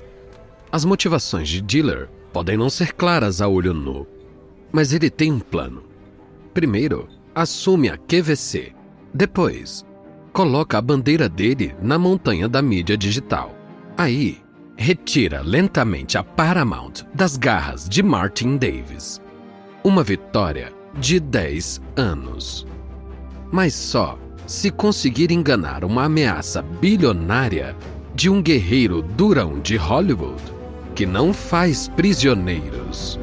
As 0.72 0.86
motivações 0.86 1.50
de 1.50 1.62
Diller 1.62 2.08
podem 2.32 2.56
não 2.56 2.70
ser 2.70 2.94
claras 2.94 3.42
a 3.42 3.48
olho 3.48 3.74
nu, 3.74 4.06
mas 4.72 4.94
ele 4.94 5.10
tem 5.10 5.32
um 5.32 5.40
plano. 5.40 5.82
Primeiro, 6.54 7.10
assume 7.34 7.90
a 7.90 7.98
QVC. 7.98 8.72
Depois, 9.12 9.84
coloca 10.32 10.78
a 10.78 10.82
bandeira 10.82 11.28
dele 11.28 11.76
na 11.82 11.98
montanha 11.98 12.48
da 12.48 12.62
mídia 12.62 12.98
digital. 12.98 13.56
Aí, 13.98 14.40
retira 14.78 15.42
lentamente 15.42 16.18
a 16.18 16.24
Paramount 16.24 17.04
das 17.14 17.38
garras 17.38 17.88
de 17.88 18.02
Martin 18.02 18.58
Davis. 18.58 19.22
Uma 19.84 20.04
vitória 20.04 20.74
de 21.00 21.20
10 21.20 21.82
anos. 21.96 22.66
Mas 23.52 23.74
só 23.74 24.18
se 24.48 24.70
conseguir 24.70 25.32
enganar 25.32 25.84
uma 25.84 26.06
ameaça 26.06 26.62
bilionária 26.62 27.76
de 28.14 28.30
um 28.30 28.42
guerreiro 28.42 29.02
durão 29.02 29.60
de 29.60 29.78
Hollywood 29.78 30.42
que 30.96 31.06
não 31.06 31.34
faz 31.34 31.88
prisioneiros. 31.88 33.20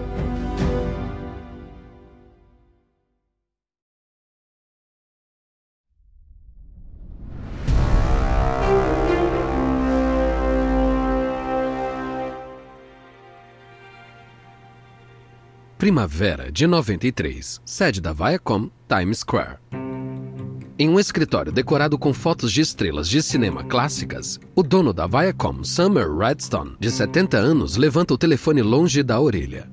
Primavera 15.88 16.52
de 16.52 16.66
93, 16.66 17.62
sede 17.64 17.98
da 17.98 18.12
Viacom, 18.12 18.68
Times 18.86 19.20
Square. 19.20 19.56
Em 20.78 20.86
um 20.86 21.00
escritório 21.00 21.50
decorado 21.50 21.98
com 21.98 22.12
fotos 22.12 22.52
de 22.52 22.60
estrelas 22.60 23.08
de 23.08 23.22
cinema 23.22 23.64
clássicas, 23.64 24.38
o 24.54 24.62
dono 24.62 24.92
da 24.92 25.06
Viacom, 25.06 25.64
Summer 25.64 26.14
Redstone, 26.14 26.76
de 26.78 26.90
70 26.90 27.38
anos, 27.38 27.78
levanta 27.78 28.12
o 28.12 28.18
telefone 28.18 28.60
longe 28.60 29.02
da 29.02 29.18
orelha. 29.18 29.66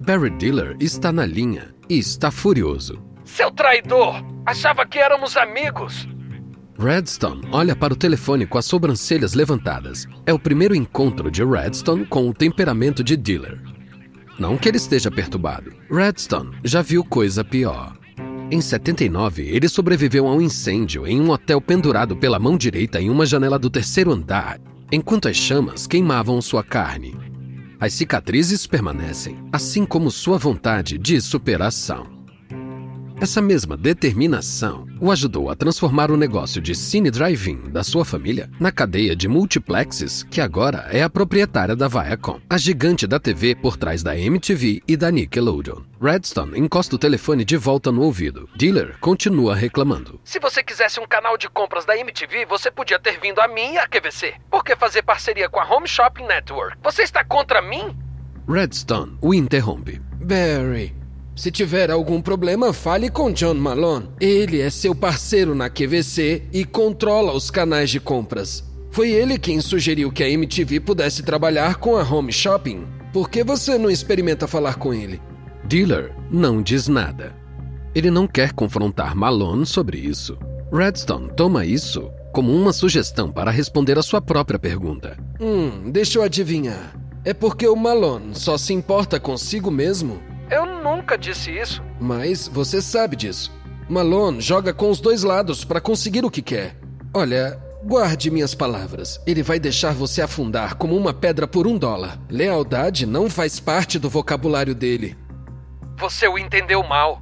Barry 0.00 0.30
Diller 0.38 0.74
está 0.80 1.12
na 1.12 1.26
linha 1.26 1.74
e 1.86 1.98
está 1.98 2.30
furioso. 2.30 3.04
Seu 3.26 3.50
traidor! 3.50 4.24
Achava 4.46 4.86
que 4.86 4.98
éramos 4.98 5.36
amigos! 5.36 6.08
Redstone 6.78 7.46
olha 7.52 7.76
para 7.76 7.92
o 7.92 7.96
telefone 7.96 8.46
com 8.46 8.56
as 8.56 8.64
sobrancelhas 8.64 9.34
levantadas. 9.34 10.06
É 10.24 10.32
o 10.32 10.38
primeiro 10.38 10.74
encontro 10.74 11.30
de 11.30 11.44
Redstone 11.44 12.06
com 12.06 12.26
o 12.26 12.32
temperamento 12.32 13.04
de 13.04 13.18
Diller. 13.18 13.60
Não 14.38 14.56
que 14.56 14.68
ele 14.68 14.76
esteja 14.76 15.10
perturbado. 15.10 15.72
Redstone 15.90 16.56
já 16.62 16.80
viu 16.80 17.04
coisa 17.04 17.44
pior. 17.44 17.98
Em 18.50 18.60
79, 18.60 19.42
ele 19.42 19.68
sobreviveu 19.68 20.26
a 20.26 20.34
um 20.34 20.40
incêndio 20.40 21.06
em 21.06 21.20
um 21.20 21.30
hotel 21.30 21.60
pendurado 21.60 22.16
pela 22.16 22.38
mão 22.38 22.56
direita 22.56 23.00
em 23.00 23.10
uma 23.10 23.26
janela 23.26 23.58
do 23.58 23.68
terceiro 23.68 24.12
andar, 24.12 24.58
enquanto 24.90 25.28
as 25.28 25.36
chamas 25.36 25.86
queimavam 25.86 26.40
sua 26.40 26.62
carne. 26.62 27.14
As 27.80 27.92
cicatrizes 27.92 28.66
permanecem, 28.66 29.38
assim 29.52 29.84
como 29.84 30.10
sua 30.10 30.38
vontade 30.38 30.96
de 30.98 31.20
superação. 31.20 32.17
Essa 33.20 33.42
mesma 33.42 33.76
determinação 33.76 34.86
o 35.00 35.10
ajudou 35.10 35.50
a 35.50 35.56
transformar 35.56 36.08
o 36.08 36.16
negócio 36.16 36.62
de 36.62 36.72
cine 36.72 37.10
drive-in 37.10 37.68
da 37.68 37.82
sua 37.82 38.04
família 38.04 38.48
na 38.60 38.70
cadeia 38.70 39.16
de 39.16 39.26
multiplexes 39.26 40.22
que 40.22 40.40
agora 40.40 40.86
é 40.88 41.02
a 41.02 41.10
proprietária 41.10 41.74
da 41.74 41.88
Viacom, 41.88 42.40
a 42.48 42.56
gigante 42.56 43.08
da 43.08 43.18
TV 43.18 43.56
por 43.56 43.76
trás 43.76 44.04
da 44.04 44.16
MTV 44.16 44.82
e 44.86 44.96
da 44.96 45.10
Nickelodeon. 45.10 45.82
Redstone 46.00 46.60
encosta 46.60 46.94
o 46.94 46.98
telefone 46.98 47.44
de 47.44 47.56
volta 47.56 47.90
no 47.90 48.02
ouvido. 48.02 48.48
Dealer 48.54 48.96
continua 49.00 49.56
reclamando. 49.56 50.20
Se 50.22 50.38
você 50.38 50.62
quisesse 50.62 51.00
um 51.00 51.06
canal 51.06 51.36
de 51.36 51.48
compras 51.48 51.84
da 51.84 51.98
MTV, 51.98 52.46
você 52.46 52.70
podia 52.70 53.00
ter 53.00 53.18
vindo 53.18 53.40
a 53.40 53.48
mim 53.48 53.72
e 53.72 53.78
a 53.78 53.88
QVC. 53.88 54.34
Por 54.48 54.62
que 54.62 54.76
fazer 54.76 55.02
parceria 55.02 55.48
com 55.48 55.58
a 55.58 55.68
Home 55.68 55.88
Shopping 55.88 56.24
Network? 56.24 56.76
Você 56.84 57.02
está 57.02 57.24
contra 57.24 57.60
mim? 57.60 57.96
Redstone 58.48 59.18
o 59.20 59.34
interrompe. 59.34 60.00
Barry, 60.20 60.94
se 61.38 61.52
tiver 61.52 61.88
algum 61.88 62.20
problema, 62.20 62.72
fale 62.72 63.08
com 63.08 63.30
John 63.30 63.54
Malone. 63.54 64.08
Ele 64.20 64.60
é 64.60 64.68
seu 64.70 64.92
parceiro 64.92 65.54
na 65.54 65.70
QVC 65.70 66.42
e 66.52 66.64
controla 66.64 67.32
os 67.32 67.48
canais 67.48 67.90
de 67.90 68.00
compras. 68.00 68.64
Foi 68.90 69.12
ele 69.12 69.38
quem 69.38 69.60
sugeriu 69.60 70.10
que 70.10 70.24
a 70.24 70.28
MTV 70.28 70.80
pudesse 70.80 71.22
trabalhar 71.22 71.76
com 71.76 71.96
a 71.96 72.02
Home 72.02 72.32
Shopping. 72.32 72.84
Por 73.12 73.30
que 73.30 73.44
você 73.44 73.78
não 73.78 73.88
experimenta 73.88 74.48
falar 74.48 74.74
com 74.74 74.92
ele? 74.92 75.22
Dealer 75.62 76.12
não 76.28 76.60
diz 76.60 76.88
nada. 76.88 77.36
Ele 77.94 78.10
não 78.10 78.26
quer 78.26 78.52
confrontar 78.52 79.14
Malone 79.14 79.64
sobre 79.64 79.96
isso. 79.96 80.36
Redstone 80.72 81.30
toma 81.36 81.64
isso 81.64 82.10
como 82.32 82.52
uma 82.52 82.72
sugestão 82.72 83.30
para 83.30 83.52
responder 83.52 83.96
a 83.96 84.02
sua 84.02 84.20
própria 84.20 84.58
pergunta. 84.58 85.16
Hum, 85.40 85.88
deixa 85.92 86.18
eu 86.18 86.24
adivinhar. 86.24 86.96
É 87.24 87.32
porque 87.32 87.68
o 87.68 87.76
Malone 87.76 88.34
só 88.34 88.58
se 88.58 88.72
importa 88.72 89.20
consigo 89.20 89.70
mesmo? 89.70 90.20
Eu 90.78 90.84
nunca 90.84 91.18
disse 91.18 91.50
isso. 91.50 91.82
Mas 92.00 92.46
você 92.46 92.80
sabe 92.80 93.16
disso. 93.16 93.52
Malone 93.88 94.40
joga 94.40 94.72
com 94.72 94.90
os 94.90 95.00
dois 95.00 95.24
lados 95.24 95.64
para 95.64 95.80
conseguir 95.80 96.24
o 96.24 96.30
que 96.30 96.40
quer. 96.40 96.76
Olha, 97.12 97.58
guarde 97.82 98.30
minhas 98.30 98.54
palavras. 98.54 99.20
Ele 99.26 99.42
vai 99.42 99.58
deixar 99.58 99.92
você 99.92 100.22
afundar 100.22 100.76
como 100.76 100.96
uma 100.96 101.12
pedra 101.12 101.48
por 101.48 101.66
um 101.66 101.76
dólar. 101.76 102.20
Lealdade 102.30 103.06
não 103.06 103.28
faz 103.28 103.58
parte 103.58 103.98
do 103.98 104.08
vocabulário 104.08 104.74
dele. 104.74 105.16
Você 105.98 106.28
o 106.28 106.38
entendeu 106.38 106.82
mal. 106.84 107.20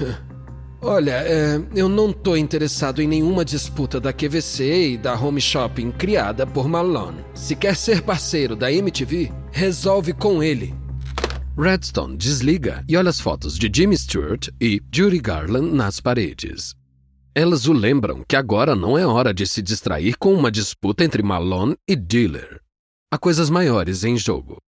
Olha, 0.80 1.22
é, 1.26 1.60
eu 1.74 1.88
não 1.88 2.12
tô 2.12 2.36
interessado 2.36 3.02
em 3.02 3.08
nenhuma 3.08 3.44
disputa 3.44 4.00
da 4.00 4.12
QVC 4.12 4.92
e 4.92 4.96
da 4.96 5.14
Home 5.14 5.40
Shopping 5.40 5.90
criada 5.90 6.46
por 6.46 6.68
Malone. 6.68 7.24
Se 7.34 7.56
quer 7.56 7.76
ser 7.76 8.02
parceiro 8.02 8.54
da 8.54 8.72
MTV, 8.72 9.32
resolve 9.50 10.12
com 10.12 10.42
ele. 10.42 10.85
Redstone 11.58 12.18
desliga 12.18 12.84
e 12.86 12.98
olha 12.98 13.08
as 13.08 13.18
fotos 13.18 13.58
de 13.58 13.70
Jimmy 13.74 13.96
Stewart 13.96 14.48
e 14.60 14.78
Judy 14.94 15.18
Garland 15.18 15.74
nas 15.74 16.00
paredes. 16.00 16.74
Elas 17.34 17.66
o 17.66 17.72
lembram 17.72 18.22
que 18.22 18.36
agora 18.36 18.76
não 18.76 18.98
é 18.98 19.06
hora 19.06 19.32
de 19.32 19.46
se 19.46 19.62
distrair 19.62 20.18
com 20.18 20.34
uma 20.34 20.50
disputa 20.50 21.02
entre 21.02 21.22
Malone 21.22 21.74
e 21.88 21.96
Dealer. 21.96 22.60
Há 23.10 23.16
coisas 23.16 23.48
maiores 23.48 24.04
em 24.04 24.18
jogo. 24.18 24.58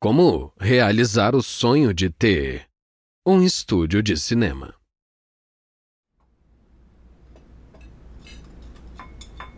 Como 0.00 0.52
realizar 0.58 1.36
o 1.36 1.42
sonho 1.42 1.94
de 1.94 2.10
ter 2.10 2.66
um 3.24 3.40
estúdio 3.42 4.02
de 4.02 4.16
cinema. 4.16 4.74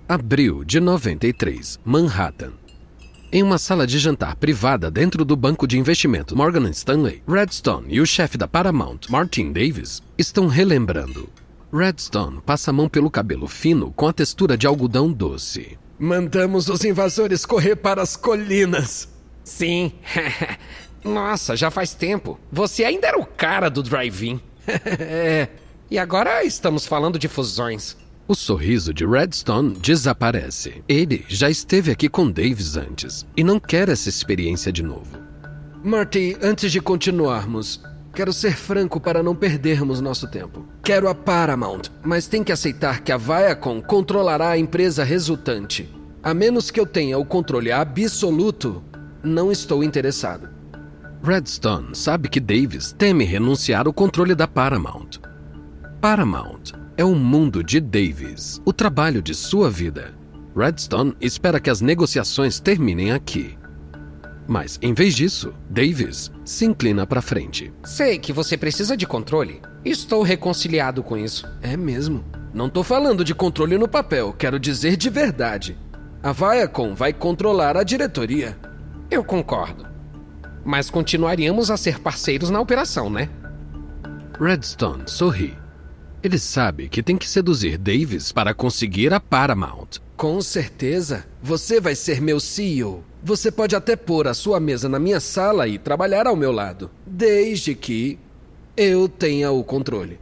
Abril 0.06 0.64
de 0.64 0.80
93, 0.80 1.80
Manhattan. 1.82 2.61
Em 3.34 3.42
uma 3.42 3.56
sala 3.56 3.86
de 3.86 3.98
jantar 3.98 4.36
privada 4.36 4.90
dentro 4.90 5.24
do 5.24 5.34
banco 5.34 5.66
de 5.66 5.78
investimento 5.78 6.36
Morgan 6.36 6.68
Stanley, 6.68 7.22
Redstone 7.26 7.86
e 7.88 7.98
o 7.98 8.04
chefe 8.04 8.36
da 8.36 8.46
Paramount, 8.46 9.08
Martin 9.08 9.52
Davis, 9.52 10.02
estão 10.18 10.48
relembrando. 10.48 11.30
Redstone 11.72 12.42
passa 12.42 12.70
a 12.70 12.74
mão 12.74 12.90
pelo 12.90 13.10
cabelo 13.10 13.48
fino 13.48 13.90
com 13.92 14.06
a 14.06 14.12
textura 14.12 14.54
de 14.54 14.66
algodão 14.66 15.10
doce. 15.10 15.78
Mandamos 15.98 16.68
os 16.68 16.84
invasores 16.84 17.46
correr 17.46 17.74
para 17.76 18.02
as 18.02 18.16
colinas. 18.16 19.08
Sim. 19.42 19.92
Nossa, 21.02 21.56
já 21.56 21.70
faz 21.70 21.94
tempo. 21.94 22.38
Você 22.52 22.84
ainda 22.84 23.06
era 23.06 23.18
o 23.18 23.24
cara 23.24 23.70
do 23.70 23.82
drive-in. 23.82 24.38
é. 24.68 25.48
E 25.90 25.98
agora 25.98 26.44
estamos 26.44 26.84
falando 26.84 27.18
de 27.18 27.28
fusões. 27.28 27.96
O 28.32 28.34
sorriso 28.34 28.94
de 28.94 29.04
Redstone 29.04 29.74
desaparece. 29.74 30.82
Ele 30.88 31.22
já 31.28 31.50
esteve 31.50 31.90
aqui 31.90 32.08
com 32.08 32.30
Davis 32.30 32.78
antes 32.78 33.26
e 33.36 33.44
não 33.44 33.60
quer 33.60 33.90
essa 33.90 34.08
experiência 34.08 34.72
de 34.72 34.82
novo. 34.82 35.18
Marty, 35.84 36.38
antes 36.40 36.72
de 36.72 36.80
continuarmos, 36.80 37.82
quero 38.14 38.32
ser 38.32 38.56
franco 38.56 38.98
para 38.98 39.22
não 39.22 39.36
perdermos 39.36 40.00
nosso 40.00 40.26
tempo. 40.30 40.66
Quero 40.82 41.10
a 41.10 41.14
Paramount, 41.14 41.82
mas 42.02 42.26
tem 42.26 42.42
que 42.42 42.50
aceitar 42.50 43.02
que 43.02 43.12
a 43.12 43.18
Viacom 43.18 43.82
controlará 43.82 44.48
a 44.48 44.58
empresa 44.58 45.04
resultante. 45.04 45.86
A 46.22 46.32
menos 46.32 46.70
que 46.70 46.80
eu 46.80 46.86
tenha 46.86 47.18
o 47.18 47.26
controle 47.26 47.70
absoluto, 47.70 48.82
não 49.22 49.52
estou 49.52 49.84
interessado. 49.84 50.48
Redstone 51.22 51.94
sabe 51.94 52.30
que 52.30 52.40
Davis 52.40 52.92
teme 52.92 53.26
renunciar 53.26 53.86
ao 53.86 53.92
controle 53.92 54.34
da 54.34 54.48
Paramount. 54.48 55.20
Paramount 56.00 56.80
é 56.96 57.04
o 57.04 57.14
mundo 57.14 57.62
de 57.64 57.80
Davis, 57.80 58.60
o 58.64 58.72
trabalho 58.72 59.22
de 59.22 59.34
sua 59.34 59.70
vida. 59.70 60.14
Redstone 60.54 61.14
espera 61.20 61.58
que 61.58 61.70
as 61.70 61.80
negociações 61.80 62.60
terminem 62.60 63.12
aqui. 63.12 63.56
Mas, 64.46 64.78
em 64.82 64.92
vez 64.92 65.14
disso, 65.14 65.54
Davis 65.70 66.30
se 66.44 66.66
inclina 66.66 67.06
para 67.06 67.22
frente. 67.22 67.72
Sei 67.84 68.18
que 68.18 68.32
você 68.32 68.56
precisa 68.56 68.96
de 68.96 69.06
controle. 69.06 69.62
Estou 69.84 70.22
reconciliado 70.22 71.02
com 71.02 71.16
isso. 71.16 71.48
É 71.62 71.76
mesmo. 71.76 72.24
Não 72.52 72.68
tô 72.68 72.82
falando 72.82 73.24
de 73.24 73.34
controle 73.34 73.78
no 73.78 73.88
papel, 73.88 74.34
quero 74.36 74.58
dizer 74.58 74.96
de 74.96 75.08
verdade. 75.08 75.78
A 76.22 76.32
Viacom 76.32 76.94
vai 76.94 77.12
controlar 77.12 77.76
a 77.76 77.82
diretoria. 77.82 78.58
Eu 79.10 79.24
concordo. 79.24 79.86
Mas 80.64 80.90
continuaríamos 80.90 81.70
a 81.70 81.76
ser 81.76 81.98
parceiros 82.00 82.50
na 82.50 82.60
operação, 82.60 83.08
né? 83.08 83.30
Redstone 84.38 85.04
sorri. 85.06 85.61
Ele 86.22 86.38
sabe 86.38 86.88
que 86.88 87.02
tem 87.02 87.16
que 87.16 87.28
seduzir 87.28 87.76
Davis 87.76 88.30
para 88.30 88.54
conseguir 88.54 89.12
a 89.12 89.18
Paramount. 89.18 89.98
Com 90.16 90.40
certeza. 90.40 91.26
Você 91.42 91.80
vai 91.80 91.96
ser 91.96 92.20
meu 92.20 92.38
CEO. 92.38 93.02
Você 93.24 93.50
pode 93.50 93.74
até 93.74 93.96
pôr 93.96 94.28
a 94.28 94.34
sua 94.34 94.60
mesa 94.60 94.88
na 94.88 95.00
minha 95.00 95.18
sala 95.18 95.66
e 95.66 95.78
trabalhar 95.78 96.28
ao 96.28 96.36
meu 96.36 96.52
lado, 96.52 96.90
desde 97.04 97.74
que 97.74 98.20
eu 98.76 99.08
tenha 99.08 99.50
o 99.50 99.64
controle. 99.64 100.20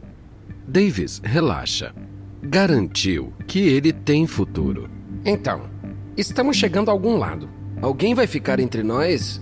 Davis 0.67 1.21
relaxa. 1.23 1.93
Garantiu 2.41 3.31
que 3.45 3.59
ele 3.59 3.93
tem 3.93 4.25
futuro. 4.25 4.89
Então, 5.23 5.69
estamos 6.17 6.57
chegando 6.57 6.89
a 6.89 6.91
algum 6.91 7.15
lado. 7.17 7.47
Alguém 7.79 8.15
vai 8.15 8.25
ficar 8.25 8.59
entre 8.59 8.81
nós? 8.81 9.39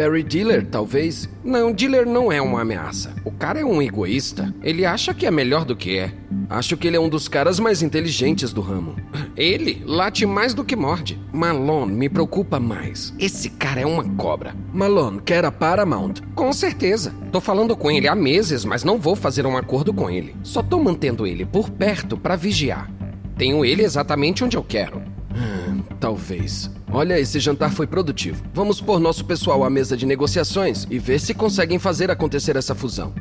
Barry 0.00 0.22
Diller, 0.22 0.64
talvez? 0.64 1.28
Não, 1.44 1.70
Diller 1.70 2.06
não 2.06 2.32
é 2.32 2.40
uma 2.40 2.62
ameaça. 2.62 3.14
O 3.22 3.30
cara 3.30 3.60
é 3.60 3.64
um 3.66 3.82
egoísta. 3.82 4.54
Ele 4.62 4.86
acha 4.86 5.12
que 5.12 5.26
é 5.26 5.30
melhor 5.30 5.62
do 5.62 5.76
que 5.76 5.98
é. 5.98 6.10
Acho 6.48 6.74
que 6.74 6.86
ele 6.86 6.96
é 6.96 7.00
um 7.00 7.06
dos 7.10 7.28
caras 7.28 7.60
mais 7.60 7.82
inteligentes 7.82 8.50
do 8.50 8.62
ramo. 8.62 8.96
Ele 9.36 9.82
late 9.84 10.24
mais 10.24 10.54
do 10.54 10.64
que 10.64 10.74
morde. 10.74 11.20
Malone 11.30 11.92
me 11.92 12.08
preocupa 12.08 12.58
mais. 12.58 13.12
Esse 13.18 13.50
cara 13.50 13.82
é 13.82 13.84
uma 13.84 14.02
cobra. 14.14 14.54
Malone 14.72 15.20
quer 15.20 15.44
a 15.44 15.52
Paramount. 15.52 16.14
Com 16.34 16.50
certeza. 16.50 17.14
Tô 17.30 17.38
falando 17.38 17.76
com 17.76 17.90
ele 17.90 18.08
há 18.08 18.14
meses, 18.14 18.64
mas 18.64 18.82
não 18.82 18.98
vou 18.98 19.14
fazer 19.14 19.44
um 19.44 19.54
acordo 19.54 19.92
com 19.92 20.08
ele. 20.08 20.34
Só 20.42 20.62
tô 20.62 20.82
mantendo 20.82 21.26
ele 21.26 21.44
por 21.44 21.68
perto 21.68 22.16
para 22.16 22.36
vigiar. 22.36 22.90
Tenho 23.36 23.66
ele 23.66 23.82
exatamente 23.82 24.42
onde 24.42 24.56
eu 24.56 24.64
quero. 24.64 25.02
Hum, 25.36 25.82
talvez. 26.00 26.70
Olha, 26.92 27.18
esse 27.20 27.38
jantar 27.38 27.72
foi 27.72 27.86
produtivo. 27.86 28.42
Vamos 28.52 28.80
pôr 28.80 28.98
nosso 28.98 29.24
pessoal 29.24 29.62
à 29.62 29.70
mesa 29.70 29.96
de 29.96 30.04
negociações 30.04 30.86
e 30.90 30.98
ver 30.98 31.20
se 31.20 31.32
conseguem 31.32 31.78
fazer 31.78 32.10
acontecer 32.10 32.56
essa 32.56 32.74
fusão. 32.74 33.14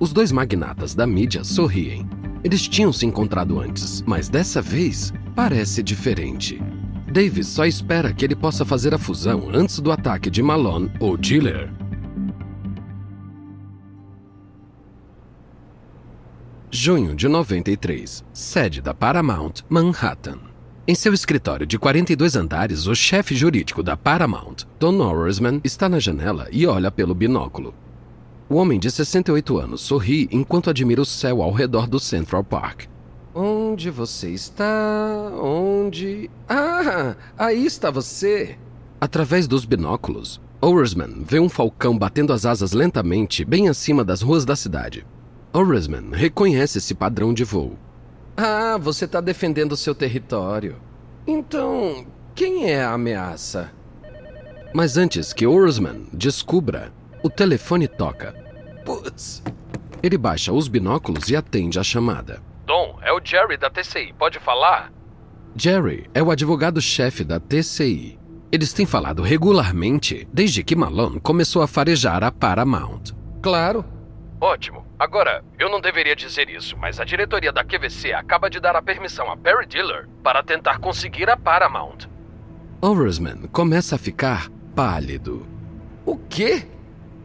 Os 0.00 0.12
dois 0.12 0.32
magnatas 0.32 0.94
da 0.94 1.06
mídia 1.06 1.44
sorriem. 1.44 2.08
Eles 2.42 2.66
tinham 2.66 2.92
se 2.92 3.06
encontrado 3.06 3.60
antes, 3.60 4.02
mas 4.06 4.28
dessa 4.28 4.60
vez 4.60 5.12
parece 5.34 5.82
diferente. 5.82 6.60
Davis 7.12 7.46
só 7.46 7.64
espera 7.64 8.12
que 8.12 8.24
ele 8.24 8.36
possa 8.36 8.64
fazer 8.64 8.92
a 8.92 8.98
fusão 8.98 9.48
antes 9.52 9.78
do 9.78 9.92
ataque 9.92 10.28
de 10.28 10.42
Malone 10.42 10.90
ou 11.00 11.16
Diller. 11.16 11.72
Junho 16.70 17.14
de 17.14 17.26
93, 17.26 18.24
sede 18.34 18.82
da 18.82 18.92
Paramount, 18.92 19.62
Manhattan. 19.68 20.45
Em 20.88 20.94
seu 20.94 21.12
escritório 21.12 21.66
de 21.66 21.80
42 21.80 22.36
andares, 22.36 22.86
o 22.86 22.94
chefe 22.94 23.34
jurídico 23.34 23.82
da 23.82 23.96
Paramount, 23.96 24.58
Don 24.78 25.00
Orisman, 25.00 25.60
está 25.64 25.88
na 25.88 25.98
janela 25.98 26.46
e 26.52 26.64
olha 26.64 26.92
pelo 26.92 27.12
binóculo. 27.12 27.74
O 28.48 28.54
homem 28.54 28.78
de 28.78 28.88
68 28.88 29.58
anos 29.58 29.80
sorri 29.80 30.28
enquanto 30.30 30.70
admira 30.70 31.02
o 31.02 31.04
céu 31.04 31.42
ao 31.42 31.50
redor 31.50 31.88
do 31.88 31.98
Central 31.98 32.44
Park. 32.44 32.84
Onde 33.34 33.90
você 33.90 34.30
está? 34.30 35.32
Onde. 35.42 36.30
Ah, 36.48 37.16
aí 37.36 37.66
está 37.66 37.90
você! 37.90 38.56
Através 39.00 39.48
dos 39.48 39.64
binóculos, 39.64 40.40
Orisman 40.60 41.24
vê 41.26 41.40
um 41.40 41.48
falcão 41.48 41.98
batendo 41.98 42.32
as 42.32 42.46
asas 42.46 42.70
lentamente 42.70 43.44
bem 43.44 43.68
acima 43.68 44.04
das 44.04 44.22
ruas 44.22 44.44
da 44.44 44.54
cidade. 44.54 45.04
Orisman 45.52 46.10
reconhece 46.12 46.78
esse 46.78 46.94
padrão 46.94 47.34
de 47.34 47.42
voo. 47.42 47.76
Ah, 48.36 48.76
você 48.78 49.06
está 49.06 49.20
defendendo 49.20 49.76
seu 49.76 49.94
território. 49.94 50.76
Então, 51.26 52.06
quem 52.34 52.70
é 52.70 52.84
a 52.84 52.92
ameaça? 52.92 53.72
Mas 54.74 54.96
antes 54.98 55.32
que 55.32 55.46
Orsman 55.46 56.06
descubra, 56.12 56.92
o 57.22 57.30
telefone 57.30 57.88
toca. 57.88 58.34
Putz. 58.84 59.42
Ele 60.02 60.18
baixa 60.18 60.52
os 60.52 60.68
binóculos 60.68 61.30
e 61.30 61.36
atende 61.36 61.78
a 61.78 61.82
chamada. 61.82 62.42
Dom, 62.66 62.98
é 63.02 63.12
o 63.12 63.20
Jerry 63.24 63.56
da 63.56 63.70
TCI, 63.70 64.12
pode 64.18 64.38
falar? 64.38 64.92
Jerry 65.56 66.08
é 66.12 66.22
o 66.22 66.30
advogado-chefe 66.30 67.24
da 67.24 67.40
TCI. 67.40 68.18
Eles 68.52 68.72
têm 68.72 68.86
falado 68.86 69.22
regularmente 69.22 70.28
desde 70.32 70.62
que 70.62 70.76
Malone 70.76 71.18
começou 71.20 71.62
a 71.62 71.66
farejar 71.66 72.22
a 72.22 72.30
Paramount. 72.30 73.12
Claro. 73.42 73.84
Ótimo. 74.40 74.85
Agora, 74.98 75.44
eu 75.58 75.68
não 75.68 75.78
deveria 75.78 76.16
dizer 76.16 76.48
isso, 76.48 76.74
mas 76.78 76.98
a 76.98 77.04
diretoria 77.04 77.52
da 77.52 77.62
QVC 77.62 78.14
acaba 78.14 78.48
de 78.48 78.58
dar 78.58 78.74
a 78.74 78.82
permissão 78.82 79.30
a 79.30 79.36
Barry 79.36 79.66
Diller 79.66 80.08
para 80.22 80.42
tentar 80.42 80.78
conseguir 80.78 81.28
a 81.28 81.36
Paramount. 81.36 82.06
Oversman 82.80 83.42
começa 83.52 83.96
a 83.96 83.98
ficar 83.98 84.48
pálido. 84.74 85.46
O 86.04 86.16
quê? 86.16 86.66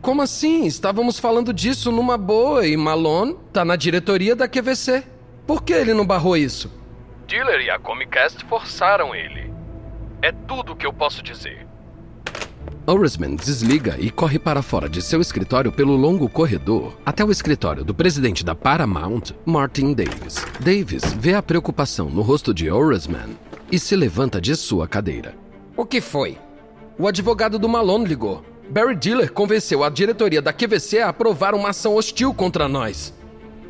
Como 0.02 0.22
assim? 0.22 0.66
Estávamos 0.66 1.18
falando 1.18 1.54
disso 1.54 1.92
numa 1.92 2.18
boa 2.18 2.68
e 2.68 2.76
Malone 2.76 3.38
tá 3.54 3.64
na 3.64 3.78
diretoria 3.78 4.36
da 4.36 4.50
QVC. 4.50 5.06
Por 5.48 5.64
que 5.64 5.72
ele 5.72 5.94
não 5.94 6.06
barrou 6.06 6.36
isso? 6.36 6.70
Diller 7.26 7.62
e 7.62 7.70
a 7.70 7.80
Comcast 7.80 8.44
forçaram 8.46 9.16
ele. 9.16 9.54
É 10.22 10.32
tudo 10.32 10.74
o 10.74 10.76
que 10.76 10.86
eu 10.86 10.92
posso 10.92 11.24
dizer. 11.24 11.66
Orisman 12.88 13.36
desliga 13.36 13.96
e 14.00 14.10
corre 14.10 14.40
para 14.40 14.64
fora 14.64 14.90
de 14.90 15.02
seu 15.02 15.22
escritório 15.22 15.72
pelo 15.72 15.96
longo 15.96 16.28
corredor 16.28 16.98
até 17.06 17.24
o 17.24 17.30
escritório 17.30 17.84
do 17.84 17.94
presidente 17.94 18.44
da 18.44 18.56
Paramount, 18.56 19.34
Martin 19.46 19.94
Davis. 19.94 20.44
Davis 20.60 21.04
vê 21.14 21.36
a 21.36 21.44
preocupação 21.44 22.10
no 22.10 22.24
rosto 22.24 22.54
de 22.54 22.72
Orisman 22.72 23.38
e 23.72 23.78
se 23.78 23.96
levanta 23.96 24.42
de 24.42 24.56
sua 24.56 24.88
cadeira. 24.88 25.36
O 25.78 25.86
que 25.86 26.02
foi? 26.02 26.38
O 26.98 27.08
advogado 27.08 27.60
do 27.60 27.70
Malone 27.70 28.06
ligou. 28.06 28.44
Barry 28.70 28.96
Diller 28.96 29.32
convenceu 29.32 29.84
a 29.84 29.90
diretoria 29.90 30.42
da 30.42 30.52
QVC 30.52 31.00
a 31.00 31.10
aprovar 31.10 31.54
uma 31.54 31.70
ação 31.70 31.96
hostil 31.96 32.34
contra 32.34 32.68
nós. 32.68 33.14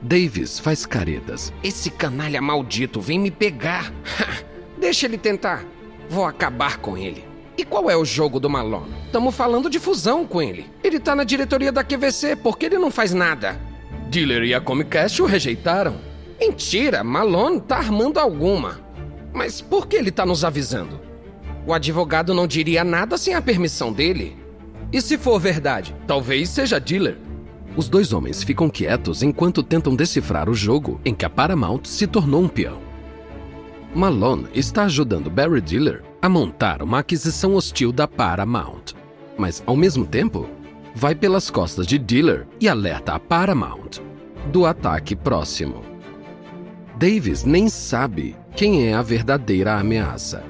Davis 0.01 0.57
faz 0.57 0.85
caretas. 0.85 1.51
Esse 1.61 1.91
canalha 1.91 2.41
maldito 2.41 3.01
vem 3.01 3.19
me 3.19 3.29
pegar. 3.29 3.91
Deixa 4.79 5.05
ele 5.05 5.17
tentar. 5.17 5.65
Vou 6.09 6.25
acabar 6.25 6.77
com 6.77 6.97
ele. 6.97 7.30
E 7.61 7.63
qual 7.63 7.91
é 7.91 7.95
o 7.95 8.03
jogo 8.03 8.39
do 8.39 8.49
Malone? 8.49 8.91
Estamos 9.05 9.35
falando 9.35 9.69
de 9.69 9.77
fusão 9.77 10.25
com 10.25 10.41
ele. 10.41 10.65
Ele 10.83 10.99
tá 10.99 11.15
na 11.15 11.23
diretoria 11.23 11.71
da 11.71 11.83
QVC, 11.83 12.35
por 12.35 12.57
que 12.57 12.65
ele 12.65 12.79
não 12.79 12.89
faz 12.89 13.13
nada? 13.13 13.61
Diller 14.09 14.41
e 14.45 14.51
a 14.55 14.59
Comcast 14.59 15.21
o 15.21 15.27
rejeitaram. 15.27 15.97
Mentira, 16.39 17.03
Malone 17.03 17.61
tá 17.61 17.77
armando 17.77 18.17
alguma. 18.17 18.79
Mas 19.31 19.61
por 19.61 19.85
que 19.85 19.95
ele 19.95 20.09
tá 20.09 20.25
nos 20.25 20.43
avisando? 20.43 20.99
O 21.63 21.71
advogado 21.71 22.33
não 22.33 22.47
diria 22.47 22.83
nada 22.83 23.15
sem 23.15 23.35
a 23.35 23.41
permissão 23.43 23.93
dele. 23.93 24.35
E 24.91 24.99
se 24.99 25.15
for 25.15 25.39
verdade, 25.39 25.95
talvez 26.07 26.49
seja 26.49 26.81
Diller. 26.81 27.19
Os 27.77 27.87
dois 27.87 28.11
homens 28.11 28.41
ficam 28.41 28.71
quietos 28.71 29.21
enquanto 29.21 29.61
tentam 29.61 29.95
decifrar 29.95 30.49
o 30.49 30.55
jogo 30.55 30.99
em 31.05 31.13
que 31.13 31.25
a 31.25 31.29
Paramount 31.29 31.81
se 31.83 32.07
tornou 32.07 32.41
um 32.41 32.47
peão. 32.47 32.79
Malone 33.93 34.47
está 34.51 34.85
ajudando 34.85 35.29
Barry 35.29 35.61
Diller 35.61 36.10
a 36.21 36.29
montar 36.29 36.83
uma 36.83 36.99
aquisição 36.99 37.55
hostil 37.55 37.91
da 37.91 38.07
Paramount, 38.07 38.93
mas 39.37 39.63
ao 39.65 39.75
mesmo 39.75 40.05
tempo 40.05 40.47
vai 40.93 41.15
pelas 41.15 41.49
costas 41.49 41.87
de 41.87 41.97
Diller 41.97 42.47
e 42.59 42.69
alerta 42.69 43.13
a 43.13 43.19
Paramount 43.19 43.99
do 44.51 44.65
ataque 44.65 45.15
próximo. 45.15 45.81
Davis 46.97 47.43
nem 47.43 47.69
sabe 47.69 48.35
quem 48.55 48.87
é 48.87 48.93
a 48.93 49.01
verdadeira 49.01 49.79
ameaça. 49.79 50.43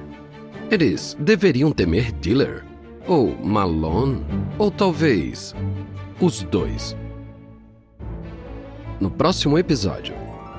Eles 0.70 1.16
deveriam 1.18 1.72
temer 1.72 2.12
Diller, 2.12 2.64
ou 3.06 3.34
Malone, 3.42 4.24
ou 4.58 4.70
talvez 4.70 5.54
os 6.20 6.42
dois. 6.42 6.96
No 9.00 9.10
próximo 9.10 9.58
episódio, 9.58 10.14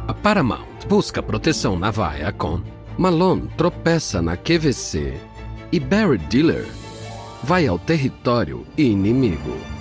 a 0.07 0.13
Paramount 0.13 0.87
busca 0.87 1.21
proteção 1.21 1.77
na 1.77 1.91
Viacom, 1.91 2.61
Malone 2.97 3.49
tropeça 3.57 4.21
na 4.21 4.37
QVC 4.37 5.19
e 5.71 5.79
Barry 5.79 6.19
Diller 6.29 6.65
vai 7.43 7.65
ao 7.65 7.79
território 7.79 8.67
inimigo. 8.77 9.72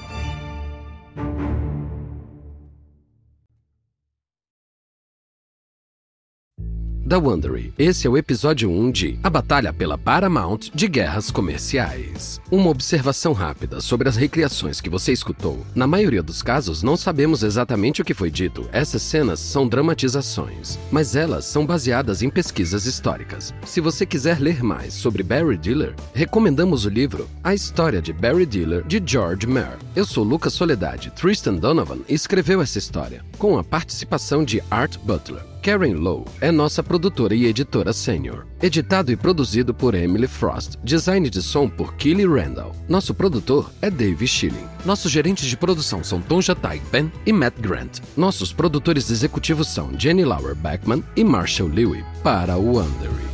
Da 7.13 7.19
Wondery. 7.19 7.75
Esse 7.79 8.07
é 8.07 8.11
o 8.11 8.17
episódio 8.17 8.71
1 8.71 8.91
de 8.91 9.19
A 9.23 9.29
Batalha 9.29 9.71
pela 9.71 9.99
Paramount 9.99 10.71
de 10.75 10.89
Guerras 10.89 11.31
Comerciais. 11.31 12.41
Uma 12.51 12.71
observação 12.71 13.35
rápida 13.35 13.83
sobre 13.83 14.09
as 14.09 14.17
recriações 14.17 14.81
que 14.81 14.89
você 14.89 15.13
escutou. 15.13 15.63
Na 15.75 15.87
maioria 15.87 16.23
dos 16.23 16.41
casos, 16.43 16.83
não 16.83 16.97
sabemos 16.97 17.43
exatamente 17.43 18.01
o 18.01 18.05
que 18.05 18.15
foi 18.15 18.31
dito. 18.31 18.67
Essas 18.73 19.03
cenas 19.03 19.41
são 19.41 19.69
dramatizações, 19.69 20.79
mas 20.91 21.15
elas 21.15 21.45
são 21.45 21.67
baseadas 21.67 22.23
em 22.23 22.31
pesquisas 22.31 22.87
históricas. 22.87 23.53
Se 23.67 23.79
você 23.79 24.07
quiser 24.07 24.41
ler 24.41 24.65
mais 24.65 24.95
sobre 24.95 25.23
Barry 25.23 25.59
Diller, 25.59 25.95
recomendamos 26.15 26.87
o 26.87 26.89
livro 26.89 27.29
A 27.45 27.53
História 27.53 28.01
de 28.01 28.15
Barry 28.15 28.47
Diller, 28.47 28.85
de 28.85 29.03
George 29.05 29.47
Mayer. 29.47 29.77
Eu 29.95 30.07
sou 30.07 30.25
Lucas 30.25 30.55
Soledade. 30.55 31.11
Tristan 31.11 31.57
Donovan 31.57 31.99
escreveu 32.09 32.63
essa 32.63 32.79
história, 32.79 33.23
com 33.37 33.59
a 33.59 33.63
participação 33.63 34.43
de 34.43 34.63
Art 34.71 34.97
Butler. 35.05 35.52
Karen 35.63 35.95
Lowe 35.95 36.25
é 36.41 36.51
nossa 36.51 36.83
produtora 36.83 37.37
e 37.37 37.47
editora 37.47 37.93
sênior. 37.93 38.45
Editado 38.61 39.13
e 39.13 39.17
produzido 39.17 39.73
por 39.73 39.95
Emily 39.95 40.27
Frost. 40.27 40.77
Design 40.83 41.31
de 41.31 41.41
som 41.41 41.69
por 41.69 41.95
Kelly 41.95 42.27
Randall. 42.27 42.75
Nosso 42.89 43.15
produtor 43.15 43.71
é 43.81 43.89
Dave 43.89 44.27
Schilling. 44.27 44.67
Nossos 44.85 45.13
gerentes 45.13 45.47
de 45.47 45.57
produção 45.57 46.03
são 46.03 46.21
Tom 46.21 46.43
Jatai 46.43 46.83
Ben 46.91 47.13
e 47.25 47.33
Matt 47.33 47.61
Grant. 47.61 48.01
Nossos 48.17 48.53
produtores 48.53 49.09
executivos 49.09 49.69
são 49.69 49.91
Jenny 49.97 50.25
Lauer 50.25 50.57
Beckman 50.57 51.05
e 51.15 51.23
Marshall 51.23 51.69
Lewy 51.69 52.05
para 52.25 52.57
o 52.57 52.75
Wondery. 52.75 53.32